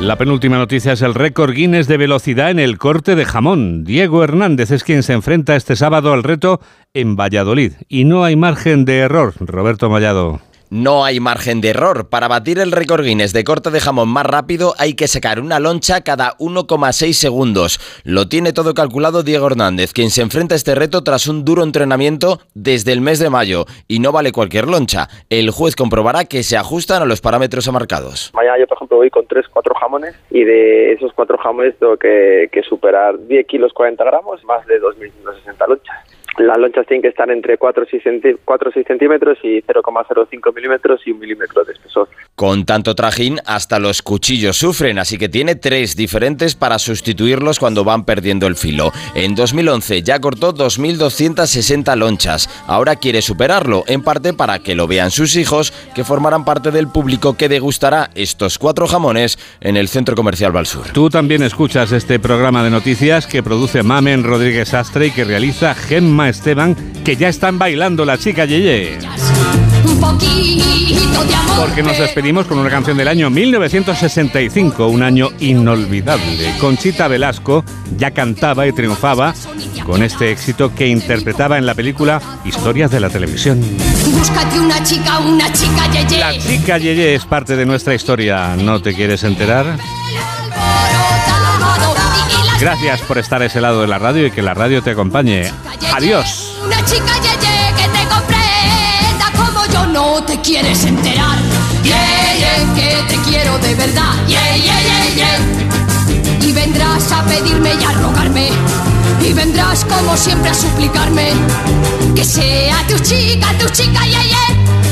[0.04, 3.86] La penúltima noticia es el récord Guinness de velocidad en el corte de jamón.
[3.86, 6.60] Diego Hernández es quien se enfrenta este sábado al reto
[6.94, 7.72] en Valladolid.
[7.88, 10.42] Y no hay margen de error, Roberto Mallado.
[10.74, 12.10] No hay margen de error.
[12.10, 15.60] Para batir el récord Guinness de corte de jamón más rápido hay que sacar una
[15.60, 18.02] loncha cada 1,6 segundos.
[18.04, 21.62] Lo tiene todo calculado Diego Hernández, quien se enfrenta a este reto tras un duro
[21.62, 23.66] entrenamiento desde el mes de mayo.
[23.88, 25.10] Y no vale cualquier loncha.
[25.30, 28.32] El juez comprobará que se ajustan a los parámetros marcados.
[28.34, 31.98] Mañana yo, por ejemplo, voy con 3, 4 jamones y de esos 4 jamones tengo
[31.98, 36.23] que, que superar 10 kilos 40 gramos más de 2.160 lonchas.
[36.38, 41.20] Las lonchas tienen que estar entre 4 o 6, centímetros y 0,05 milímetros y un
[41.20, 42.10] milímetro de espesor.
[42.36, 47.84] Con tanto trajín, hasta los cuchillos sufren, así que tiene tres diferentes para sustituirlos cuando
[47.84, 48.92] van perdiendo el filo.
[49.14, 52.50] En 2011 ya cortó 2.260 lonchas.
[52.66, 56.88] Ahora quiere superarlo, en parte para que lo vean sus hijos, que formarán parte del
[56.88, 60.90] público que degustará estos cuatro jamones en el Centro Comercial Valsur.
[60.92, 65.76] Tú también escuchas este programa de noticias que produce Mamen Rodríguez Astre y que realiza
[65.76, 66.76] Gemma Esteban,
[67.06, 68.98] que ya están bailando la chica Yeye.
[71.58, 76.54] Porque nos despedimos con una canción del año 1965, un año inolvidable.
[76.60, 77.64] Conchita Velasco
[77.98, 79.34] ya cantaba y triunfaba
[79.86, 83.62] con este éxito que interpretaba en la película Historias de la televisión.
[84.12, 86.20] Búscate una chica, una chica Yeye.
[86.20, 88.56] La chica Yeye es parte de nuestra historia.
[88.58, 89.78] ¿No te quieres enterar?
[92.60, 95.52] Gracias por estar a ese lado de la radio y que la radio te acompañe.
[95.94, 96.58] Adiós.
[96.66, 97.63] Una chica Yeye
[100.44, 101.40] quieres enterar.
[101.84, 104.14] Yeye, que te quiero de verdad.
[104.28, 104.72] Yeye,
[105.16, 108.50] yeye, Y vendrás a pedirme y a rogarme.
[109.22, 111.32] Y vendrás como siempre a suplicarme.
[112.14, 114.46] Que sea tu chica, tu chica, yeye.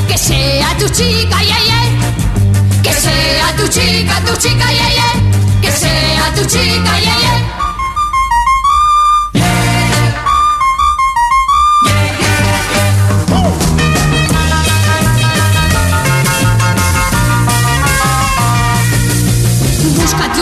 [0.08, 1.82] Que sea tu chica, yeye.
[2.82, 5.62] Que sea tu chica, tu chica, yeye.
[5.62, 7.61] Que sea tu chica, yeye.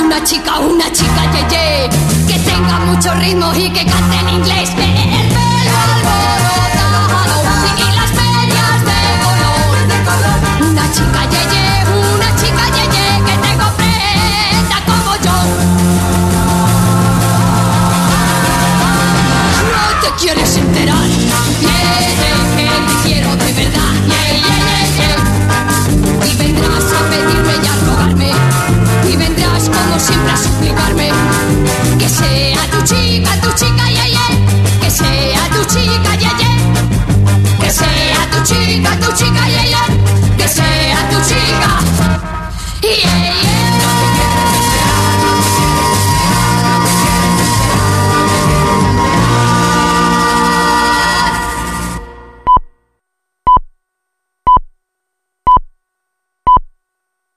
[0.04, 1.90] Una chica, una chica yeye
[2.28, 4.70] Que tenga mucho ritmo y que cante en inglés.
[4.70, 7.42] El pelo alborotado
[7.78, 10.70] y las medias de color.
[10.72, 15.38] Una chica yeye, una chica yeye Que te comprenda como yo.
[19.74, 21.08] No te quieres enterar.
[21.62, 22.30] Yeye, que
[30.62, 32.39] siempre a suplicarme